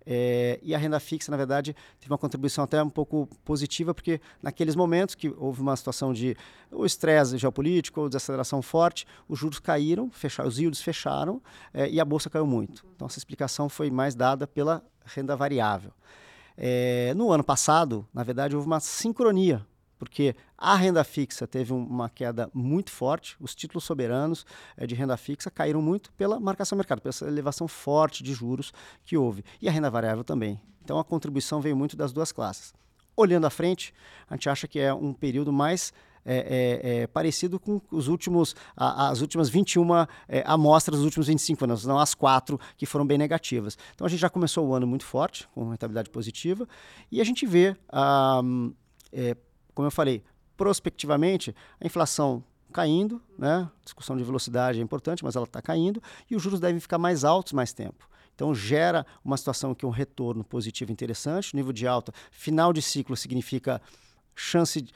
É, 0.06 0.60
e 0.64 0.74
a 0.74 0.78
renda 0.78 1.00
fixa, 1.00 1.32
na 1.32 1.38
verdade, 1.38 1.76
teve 2.00 2.12
uma 2.12 2.18
contribuição 2.18 2.64
até 2.64 2.82
um 2.82 2.90
pouco 2.90 3.28
positiva, 3.46 3.94
porque 3.94 4.20
naqueles 4.42 4.76
momentos 4.76 5.16
que 5.16 5.30
houve 5.38 5.62
uma 5.62 5.76
situação 5.76 6.14
de 6.14 6.36
estresse 6.84 7.38
geopolítico 7.38 8.02
ou 8.02 8.10
desaceleração 8.10 8.62
forte, 8.62 9.06
os 9.28 9.38
juros 9.40 9.60
caíram, 9.60 10.10
os 10.46 10.60
yields 10.60 10.82
fecharam 10.82 11.42
é, 11.74 11.90
e 11.90 12.00
a 12.00 12.06
bolsa 12.06 12.30
caiu 12.30 12.46
muito. 12.46 12.86
Então, 12.96 13.08
essa 13.08 13.20
explicação 13.20 13.70
foi 13.70 13.92
mais 13.92 14.16
dada 14.16 14.48
pela 14.48 14.84
renda 15.06 15.36
variável. 15.36 15.92
É, 16.58 17.14
no 17.16 17.32
ano 17.32 17.44
passado, 17.44 18.08
na 18.14 18.24
verdade, 18.24 18.56
houve 18.56 18.68
uma 18.68 18.80
sincronia, 18.80 19.66
porque 20.02 20.36
a 20.58 20.76
renda 20.76 21.04
fixa 21.04 21.46
teve 21.46 21.72
um- 21.72 21.86
uma 21.86 22.10
queda 22.10 22.50
muito 22.56 22.90
forte, 22.90 23.36
os 23.40 23.54
títulos 23.54 23.84
soberanos 23.84 24.48
eh, 24.76 24.88
de 24.88 24.96
renda 24.96 25.16
fixa 25.16 25.52
caíram 25.52 25.80
muito 25.80 26.12
pela 26.14 26.40
marcação 26.40 26.76
do 26.76 26.80
mercado, 26.80 27.02
pela 27.04 27.14
elevação 27.32 27.68
forte 27.68 28.24
de 28.24 28.34
juros 28.34 28.74
que 29.06 29.16
houve, 29.16 29.44
e 29.62 29.70
a 29.70 29.72
renda 29.72 29.92
variável 29.92 30.24
também. 30.24 30.60
Então 30.84 30.98
a 30.98 31.04
contribuição 31.04 31.62
veio 31.62 31.78
muito 31.78 31.96
das 31.96 32.12
duas 32.12 32.32
classes. 32.32 32.74
olhando 33.16 33.46
à 33.46 33.52
frente, 33.52 33.94
a 34.28 34.34
gente 34.34 34.50
acha 34.50 34.68
que 34.68 34.80
é 34.80 34.92
um 34.92 35.14
período 35.14 35.54
mais 35.54 35.94
é, 36.26 36.36
é, 36.36 37.02
é, 37.02 37.08
parecido 37.08 37.60
com 37.60 37.80
os 37.92 38.08
últimos, 38.08 38.56
a, 38.76 39.10
as 39.10 39.22
últimas 39.22 39.50
21 39.50 40.08
é, 40.28 40.44
amostras 40.48 40.98
dos 40.98 41.06
últimos 41.06 41.28
25 41.28 41.64
anos, 41.66 41.86
não 41.86 42.00
as 42.00 42.16
quatro 42.16 42.60
que 42.76 42.88
foram 42.88 43.06
bem 43.06 43.20
negativas. 43.20 43.78
Então 43.94 44.08
a 44.08 44.10
gente 44.10 44.20
já 44.20 44.30
começou 44.32 44.68
o 44.68 44.74
ano 44.74 44.88
muito 44.88 45.06
forte, 45.06 45.48
com 45.54 45.70
rentabilidade 45.70 46.10
positiva, 46.10 46.68
e 47.12 47.22
a 47.22 47.24
gente 47.24 47.46
vê, 47.46 47.76
ah, 47.90 48.42
é, 49.12 49.36
como 49.74 49.88
eu 49.88 49.92
falei, 49.92 50.24
prospectivamente, 50.58 51.56
a 51.80 51.86
inflação 51.86 52.44
caindo, 52.72 53.22
né? 53.38 53.70
discussão 53.84 54.16
de 54.16 54.24
velocidade 54.24 54.80
é 54.80 54.82
importante, 54.82 55.24
mas 55.24 55.36
ela 55.36 55.46
está 55.46 55.62
caindo, 55.62 56.02
e 56.30 56.36
os 56.36 56.42
juros 56.42 56.60
devem 56.60 56.80
ficar 56.80 56.98
mais 56.98 57.24
altos 57.24 57.54
mais 57.54 57.74
tempo. 57.74 58.10
Então 58.34 58.56
gera 58.56 59.06
uma 59.24 59.38
situação 59.38 59.76
que 59.76 59.86
é 59.86 59.88
um 59.88 59.92
retorno 59.92 60.44
positivo 60.44 60.92
interessante, 60.92 61.56
nível 61.56 61.74
de 61.74 61.86
alta, 61.86 62.14
final 62.32 62.74
de 62.74 62.82
ciclo 62.82 63.16
significa 63.16 63.82
chance. 64.34 64.82
De, 64.82 64.92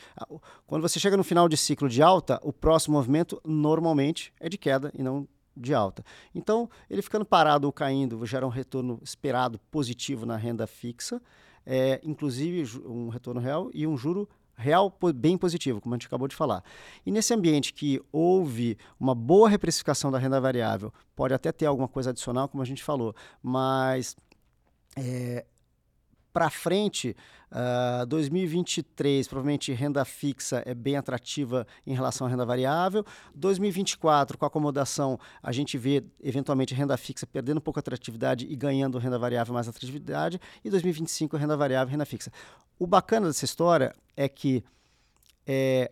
quando 0.65 0.81
você 0.81 0.99
chega 0.99 1.17
no 1.17 1.23
final 1.23 1.47
de 1.47 1.57
ciclo 1.57 1.88
de 1.88 2.01
alta, 2.01 2.39
o 2.41 2.51
próximo 2.51 2.95
movimento 2.95 3.39
normalmente 3.45 4.33
é 4.39 4.49
de 4.49 4.57
queda 4.57 4.91
e 4.95 5.03
não 5.03 5.27
de 5.55 5.73
alta. 5.73 6.03
Então, 6.33 6.69
ele 6.89 7.01
ficando 7.01 7.23
parado 7.23 7.65
ou 7.67 7.71
caindo 7.71 8.25
gera 8.25 8.45
um 8.45 8.49
retorno 8.49 8.99
esperado 9.03 9.59
positivo 9.71 10.25
na 10.25 10.35
renda 10.35 10.67
fixa, 10.67 11.21
é, 11.65 11.99
inclusive 12.03 12.79
um 12.85 13.09
retorno 13.09 13.39
real 13.39 13.69
e 13.73 13.88
um 13.88 13.95
juro 13.95 14.27
real 14.58 14.94
bem 15.13 15.38
positivo, 15.38 15.82
como 15.82 15.94
a 15.94 15.98
gente 15.98 16.08
acabou 16.08 16.28
de 16.28 16.36
falar. 16.36 16.63
E 17.06 17.12
nesse 17.12 17.34
ambiente 17.34 17.74
que 17.74 18.02
houve 18.12 18.78
uma 19.00 19.13
boa 19.13 19.50
reprecificação 19.50 20.12
da 20.12 20.18
renda 20.18 20.39
variável, 20.39 20.94
pode 21.15 21.34
até 21.34 21.52
ter 21.52 21.65
alguma 21.65 21.88
coisa 21.88 22.12
adicional, 22.12 22.48
como 22.48 22.63
a 22.63 22.65
gente 22.65 22.84
falou, 22.84 23.15
mas 23.41 24.15
é, 24.96 25.46
para 26.36 26.50
frente, 26.50 27.15
uh, 27.50 28.02
ah, 28.02 28.06
2023, 28.10 29.26
provavelmente 29.26 29.71
renda 29.71 30.04
fixa 30.04 30.62
é 30.65 30.74
bem 30.74 30.98
atrativa 30.98 31.65
em 31.88 31.93
relação 31.93 32.28
à 32.28 32.30
renda 32.30 32.45
variável. 32.45 33.06
2024, 33.34 34.38
com 34.38 34.45
acomodação, 34.45 35.17
a 35.41 35.54
gente 35.54 35.78
vê 35.78 36.04
eventualmente 36.21 36.74
renda 36.74 36.98
fixa 36.98 37.26
perdendo 37.26 37.60
um 37.60 37.62
pouco 37.62 37.80
atratividade 37.80 38.45
e 38.50 38.54
ganhando 38.54 38.98
renda 38.98 39.17
variável 39.17 39.54
mais 39.54 39.69
atratividade. 39.69 40.38
E 40.62 40.69
2025, 40.69 41.38
renda 41.38 41.56
variável 41.56 41.89
e 41.89 41.93
renda 41.93 42.06
fixa. 42.06 42.30
O 42.78 42.86
bacana 42.86 43.28
dessa 43.28 43.45
história 43.45 43.95
é 44.17 44.28
que 44.28 44.62
é, 45.48 45.89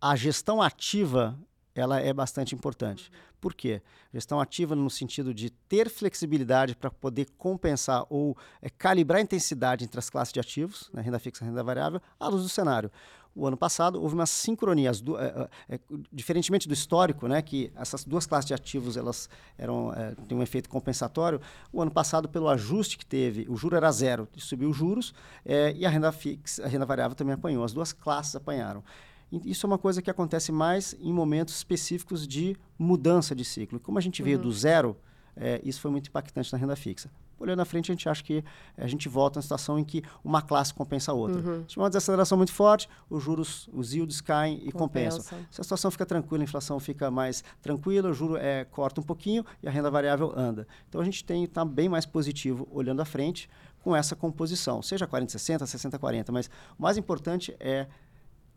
a 0.00 0.14
gestão 0.14 0.62
ativa 0.62 1.36
ela 1.74 2.00
é 2.00 2.12
bastante 2.12 2.54
importante. 2.54 3.10
Por 3.40 3.52
quê? 3.52 3.82
Gestão 4.12 4.40
ativa 4.40 4.74
no 4.74 4.88
sentido 4.88 5.34
de 5.34 5.50
ter 5.50 5.90
flexibilidade 5.90 6.76
para 6.76 6.90
poder 6.90 7.28
compensar 7.36 8.06
ou 8.08 8.36
é, 8.62 8.70
calibrar 8.70 9.18
a 9.18 9.22
intensidade 9.22 9.84
entre 9.84 9.98
as 9.98 10.08
classes 10.08 10.32
de 10.32 10.40
ativos, 10.40 10.88
né, 10.92 11.02
renda 11.02 11.18
fixa 11.18 11.44
e 11.44 11.48
renda 11.48 11.62
variável, 11.62 12.00
à 12.18 12.28
luz 12.28 12.42
do 12.42 12.48
cenário. 12.48 12.90
O 13.36 13.46
ano 13.48 13.56
passado 13.56 14.00
houve 14.00 14.14
uma 14.14 14.26
sincronia, 14.26 14.92
é, 15.18 15.74
é, 15.74 15.80
diferentemente 16.12 16.68
do 16.68 16.72
histórico, 16.72 17.26
né, 17.26 17.42
que 17.42 17.72
essas 17.74 18.04
duas 18.04 18.24
classes 18.26 18.46
de 18.46 18.54
ativos 18.54 18.96
elas 18.96 19.28
eram 19.58 19.90
têm 20.28 20.38
um 20.38 20.42
efeito 20.42 20.68
compensatório. 20.68 21.40
O 21.72 21.82
ano 21.82 21.90
passado, 21.90 22.28
pelo 22.28 22.48
ajuste 22.48 22.96
que 22.96 23.04
teve, 23.04 23.44
o 23.48 23.56
juro 23.56 23.74
era 23.76 23.90
zero, 23.90 24.28
subiu 24.36 24.70
os 24.70 24.76
juros 24.76 25.12
e 25.44 25.84
a 25.84 25.90
renda 25.90 26.12
fixa, 26.12 26.64
a 26.64 26.68
renda 26.68 26.86
variável 26.86 27.16
também 27.16 27.34
apanhou. 27.34 27.64
As 27.64 27.72
duas 27.72 27.92
classes 27.92 28.36
apanharam. 28.36 28.84
Isso 29.30 29.66
é 29.66 29.68
uma 29.68 29.78
coisa 29.78 30.00
que 30.00 30.10
acontece 30.10 30.52
mais 30.52 30.94
em 31.00 31.12
momentos 31.12 31.56
específicos 31.56 32.26
de 32.26 32.56
mudança 32.78 33.34
de 33.34 33.44
ciclo. 33.44 33.80
Como 33.80 33.98
a 33.98 34.00
gente 34.00 34.22
veio 34.22 34.36
uhum. 34.38 34.44
do 34.44 34.52
zero, 34.52 34.96
é, 35.36 35.60
isso 35.64 35.80
foi 35.80 35.90
muito 35.90 36.08
impactante 36.08 36.52
na 36.52 36.58
renda 36.58 36.76
fixa. 36.76 37.10
Olhando 37.38 37.60
à 37.60 37.64
frente, 37.64 37.90
a 37.90 37.94
gente 37.94 38.08
acha 38.08 38.22
que 38.22 38.44
a 38.76 38.86
gente 38.86 39.08
volta 39.08 39.38
a 39.38 39.40
uma 39.40 39.42
situação 39.42 39.78
em 39.78 39.84
que 39.84 40.02
uma 40.22 40.40
classe 40.40 40.72
compensa 40.72 41.10
a 41.10 41.14
outra. 41.14 41.40
Uhum. 41.40 41.64
Se 41.68 41.76
uma 41.76 41.90
desaceleração 41.90 42.38
muito 42.38 42.52
forte, 42.52 42.88
os 43.10 43.22
juros, 43.22 43.68
os 43.72 43.92
yields 43.92 44.20
caem 44.20 44.60
e 44.62 44.70
Compensa. 44.70 45.18
compensam. 45.18 45.46
Se 45.50 45.60
a 45.60 45.64
situação 45.64 45.90
fica 45.90 46.06
tranquila, 46.06 46.42
a 46.42 46.44
inflação 46.44 46.78
fica 46.78 47.10
mais 47.10 47.42
tranquila, 47.60 48.10
o 48.10 48.14
juro 48.14 48.36
é, 48.36 48.64
corta 48.64 49.00
um 49.00 49.04
pouquinho 49.04 49.44
e 49.62 49.68
a 49.68 49.70
renda 49.70 49.90
variável 49.90 50.32
anda. 50.36 50.66
Então 50.88 51.00
a 51.00 51.04
gente 51.04 51.24
tem 51.24 51.44
está 51.44 51.64
bem 51.64 51.88
mais 51.88 52.06
positivo 52.06 52.68
olhando 52.70 53.02
à 53.02 53.04
frente 53.04 53.48
com 53.82 53.94
essa 53.94 54.16
composição, 54.16 54.80
seja 54.80 55.06
40-60, 55.06 55.64
60-40, 55.64 56.32
mas 56.32 56.48
o 56.78 56.82
mais 56.82 56.96
importante 56.96 57.54
é 57.60 57.86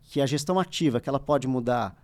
que 0.08 0.22
a 0.22 0.26
gestão 0.26 0.58
ativa, 0.58 1.00
que 1.00 1.08
ela 1.08 1.20
pode 1.20 1.46
mudar 1.46 1.94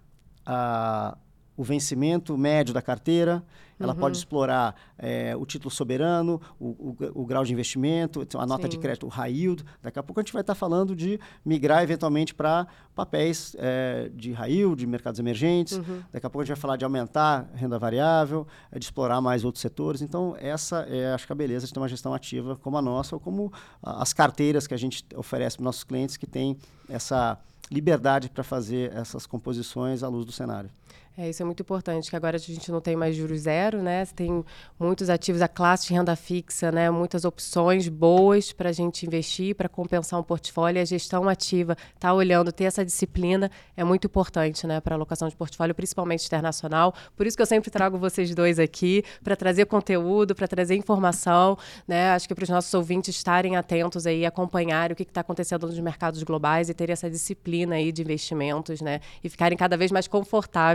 a, 0.44 1.16
o 1.56 1.64
vencimento 1.64 2.36
médio 2.36 2.74
da 2.74 2.82
carteira, 2.82 3.42
ela 3.80 3.92
uhum. 3.92 3.98
pode 3.98 4.16
explorar 4.18 4.74
é, 4.96 5.34
o 5.34 5.44
título 5.46 5.70
soberano, 5.70 6.40
o, 6.60 6.66
o, 6.66 7.22
o, 7.22 7.26
grau 7.26 7.44
de 7.44 7.52
investimento, 7.52 8.22
então, 8.22 8.40
a 8.40 8.46
nota 8.46 8.64
Sim. 8.64 8.68
de 8.68 8.78
crédito, 8.78 9.06
o 9.06 9.08
high 9.08 9.32
yield. 9.32 9.64
Daqui 9.82 9.98
a 9.98 10.02
pouco 10.02 10.20
a 10.20 10.22
gente 10.22 10.34
vai 10.34 10.42
estar 10.42 10.54
falando 10.54 10.94
de 10.94 11.18
migrar 11.44 11.82
eventualmente 11.82 12.34
para 12.34 12.66
papéis 12.94 13.56
é, 13.58 14.10
de 14.14 14.32
high 14.32 14.52
yield, 14.52 14.76
de 14.76 14.86
mercados 14.86 15.18
emergentes. 15.18 15.78
Uhum. 15.78 16.02
Daqui 16.12 16.26
a 16.26 16.30
pouco 16.30 16.42
a 16.42 16.44
gente 16.44 16.54
vai 16.54 16.60
falar 16.60 16.76
de 16.76 16.84
aumentar 16.84 17.50
renda 17.54 17.78
variável, 17.78 18.46
é, 18.70 18.78
de 18.78 18.84
explorar 18.84 19.20
mais 19.22 19.44
outros 19.44 19.62
setores. 19.62 20.02
Então, 20.02 20.36
essa 20.38 20.86
é, 20.88 21.14
acho 21.14 21.26
que 21.26 21.32
a 21.32 21.36
beleza 21.36 21.66
de 21.66 21.72
ter 21.72 21.80
uma 21.80 21.88
gestão 21.88 22.12
ativa 22.12 22.56
como 22.56 22.76
a 22.76 22.82
nossa, 22.82 23.16
ou 23.16 23.20
como 23.20 23.50
as 23.82 24.12
carteiras 24.12 24.66
que 24.66 24.74
a 24.74 24.78
gente 24.78 25.04
oferece 25.16 25.56
para 25.56 25.64
nossos 25.64 25.84
clientes 25.84 26.18
que 26.18 26.26
têm 26.26 26.56
essa 26.88 27.40
liberdade 27.70 28.28
para 28.28 28.44
fazer 28.44 28.92
essas 28.92 29.26
composições 29.26 30.02
à 30.02 30.08
luz 30.08 30.24
do 30.24 30.32
cenário. 30.32 30.70
É, 31.16 31.30
isso 31.30 31.40
é 31.40 31.46
muito 31.46 31.60
importante, 31.60 32.10
que 32.10 32.16
agora 32.16 32.36
a 32.36 32.40
gente 32.40 32.72
não 32.72 32.80
tem 32.80 32.96
mais 32.96 33.14
juros 33.14 33.42
zero, 33.42 33.80
né? 33.80 34.04
Tem 34.16 34.44
muitos 34.76 35.08
ativos, 35.08 35.40
a 35.42 35.46
classe 35.46 35.86
de 35.86 35.94
renda 35.94 36.16
fixa, 36.16 36.72
né? 36.72 36.90
Muitas 36.90 37.24
opções 37.24 37.88
boas 37.88 38.50
para 38.52 38.70
a 38.70 38.72
gente 38.72 39.06
investir, 39.06 39.54
para 39.54 39.68
compensar 39.68 40.18
um 40.18 40.24
portfólio. 40.24 40.82
A 40.82 40.84
gestão 40.84 41.28
ativa, 41.28 41.76
tá 42.00 42.12
olhando, 42.12 42.50
ter 42.50 42.64
essa 42.64 42.84
disciplina 42.84 43.48
é 43.76 43.84
muito 43.84 44.08
importante, 44.08 44.66
né? 44.66 44.80
Para 44.80 44.96
alocação 44.96 45.28
de 45.28 45.36
portfólio, 45.36 45.72
principalmente 45.72 46.26
internacional. 46.26 46.92
Por 47.16 47.28
isso 47.28 47.36
que 47.36 47.42
eu 47.42 47.46
sempre 47.46 47.70
trago 47.70 47.96
vocês 47.96 48.34
dois 48.34 48.58
aqui, 48.58 49.04
para 49.22 49.36
trazer 49.36 49.66
conteúdo, 49.66 50.34
para 50.34 50.48
trazer 50.48 50.74
informação, 50.74 51.56
né? 51.86 52.10
Acho 52.10 52.26
que 52.26 52.34
para 52.34 52.42
os 52.42 52.50
nossos 52.50 52.74
ouvintes 52.74 53.14
estarem 53.14 53.54
atentos 53.54 54.04
aí, 54.04 54.26
acompanharem 54.26 54.94
o 54.94 54.96
que 54.96 55.04
está 55.04 55.20
acontecendo 55.20 55.64
nos 55.68 55.78
mercados 55.78 56.24
globais 56.24 56.68
e 56.68 56.74
ter 56.74 56.90
essa 56.90 57.08
disciplina 57.08 57.76
aí 57.76 57.92
de 57.92 58.02
investimentos, 58.02 58.80
né? 58.80 59.00
E 59.22 59.28
ficarem 59.28 59.56
cada 59.56 59.76
vez 59.76 59.92
mais 59.92 60.08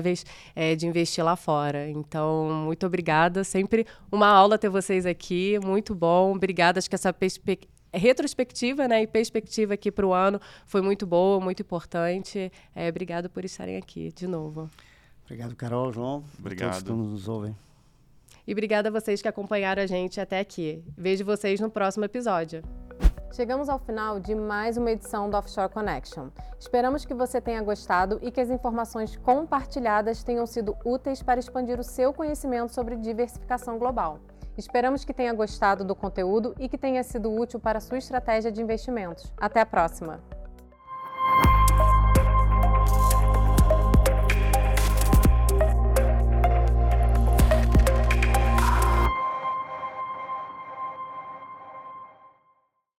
confortáveis 0.09 0.25
é, 0.55 0.75
de 0.75 0.87
investir 0.87 1.23
lá 1.23 1.35
fora. 1.35 1.89
Então, 1.89 2.49
muito 2.65 2.85
obrigada. 2.85 3.43
Sempre 3.43 3.85
uma 4.11 4.27
aula 4.27 4.57
ter 4.57 4.69
vocês 4.69 5.05
aqui. 5.05 5.59
Muito 5.63 5.93
bom. 5.93 6.35
Obrigada. 6.35 6.79
Acho 6.79 6.89
que 6.89 6.95
essa 6.95 7.13
perspectiva 7.13 7.79
retrospectiva 7.91 8.87
né, 8.87 9.01
e 9.01 9.07
perspectiva 9.07 9.73
aqui 9.73 9.91
para 9.91 10.05
o 10.05 10.13
ano 10.13 10.39
foi 10.67 10.79
muito 10.79 11.07
boa, 11.07 11.39
muito 11.39 11.63
importante. 11.63 12.51
É, 12.75 12.87
obrigado 12.87 13.31
por 13.31 13.43
estarem 13.43 13.77
aqui 13.77 14.11
de 14.13 14.27
novo. 14.27 14.69
Obrigado, 15.25 15.55
Carol, 15.55 15.91
João. 15.91 16.23
Obrigado. 16.37 16.83
Todos 16.83 16.83
que 16.83 17.13
nos 17.13 17.27
ouvem. 17.27 17.55
E 18.45 18.51
obrigada 18.51 18.89
a 18.89 18.91
vocês 18.91 19.23
que 19.23 19.27
acompanharam 19.27 19.81
a 19.81 19.87
gente 19.87 20.21
até 20.21 20.39
aqui. 20.39 20.83
Vejo 20.95 21.25
vocês 21.25 21.59
no 21.59 21.71
próximo 21.71 22.05
episódio. 22.05 22.61
Chegamos 23.31 23.69
ao 23.69 23.77
final 23.77 24.19
de 24.19 24.33
mais 24.33 24.75
uma 24.75 24.91
edição 24.91 25.29
do 25.29 25.37
Offshore 25.37 25.71
Connection. 25.71 26.29
Esperamos 26.59 27.05
que 27.05 27.13
você 27.13 27.39
tenha 27.39 27.61
gostado 27.61 28.19
e 28.23 28.31
que 28.31 28.41
as 28.41 28.49
informações 28.49 29.15
compartilhadas 29.17 30.23
tenham 30.23 30.45
sido 30.47 30.75
úteis 30.83 31.21
para 31.21 31.39
expandir 31.39 31.79
o 31.79 31.83
seu 31.83 32.11
conhecimento 32.11 32.73
sobre 32.73 32.95
diversificação 32.95 33.77
global. 33.77 34.19
Esperamos 34.57 35.05
que 35.05 35.13
tenha 35.13 35.31
gostado 35.31 35.85
do 35.85 35.95
conteúdo 35.95 36.55
e 36.59 36.67
que 36.67 36.77
tenha 36.77 37.03
sido 37.03 37.31
útil 37.31 37.59
para 37.59 37.77
a 37.77 37.81
sua 37.81 37.99
estratégia 37.99 38.51
de 38.51 38.61
investimentos. 38.61 39.31
Até 39.37 39.61
a 39.61 39.65
próxima! 39.65 40.19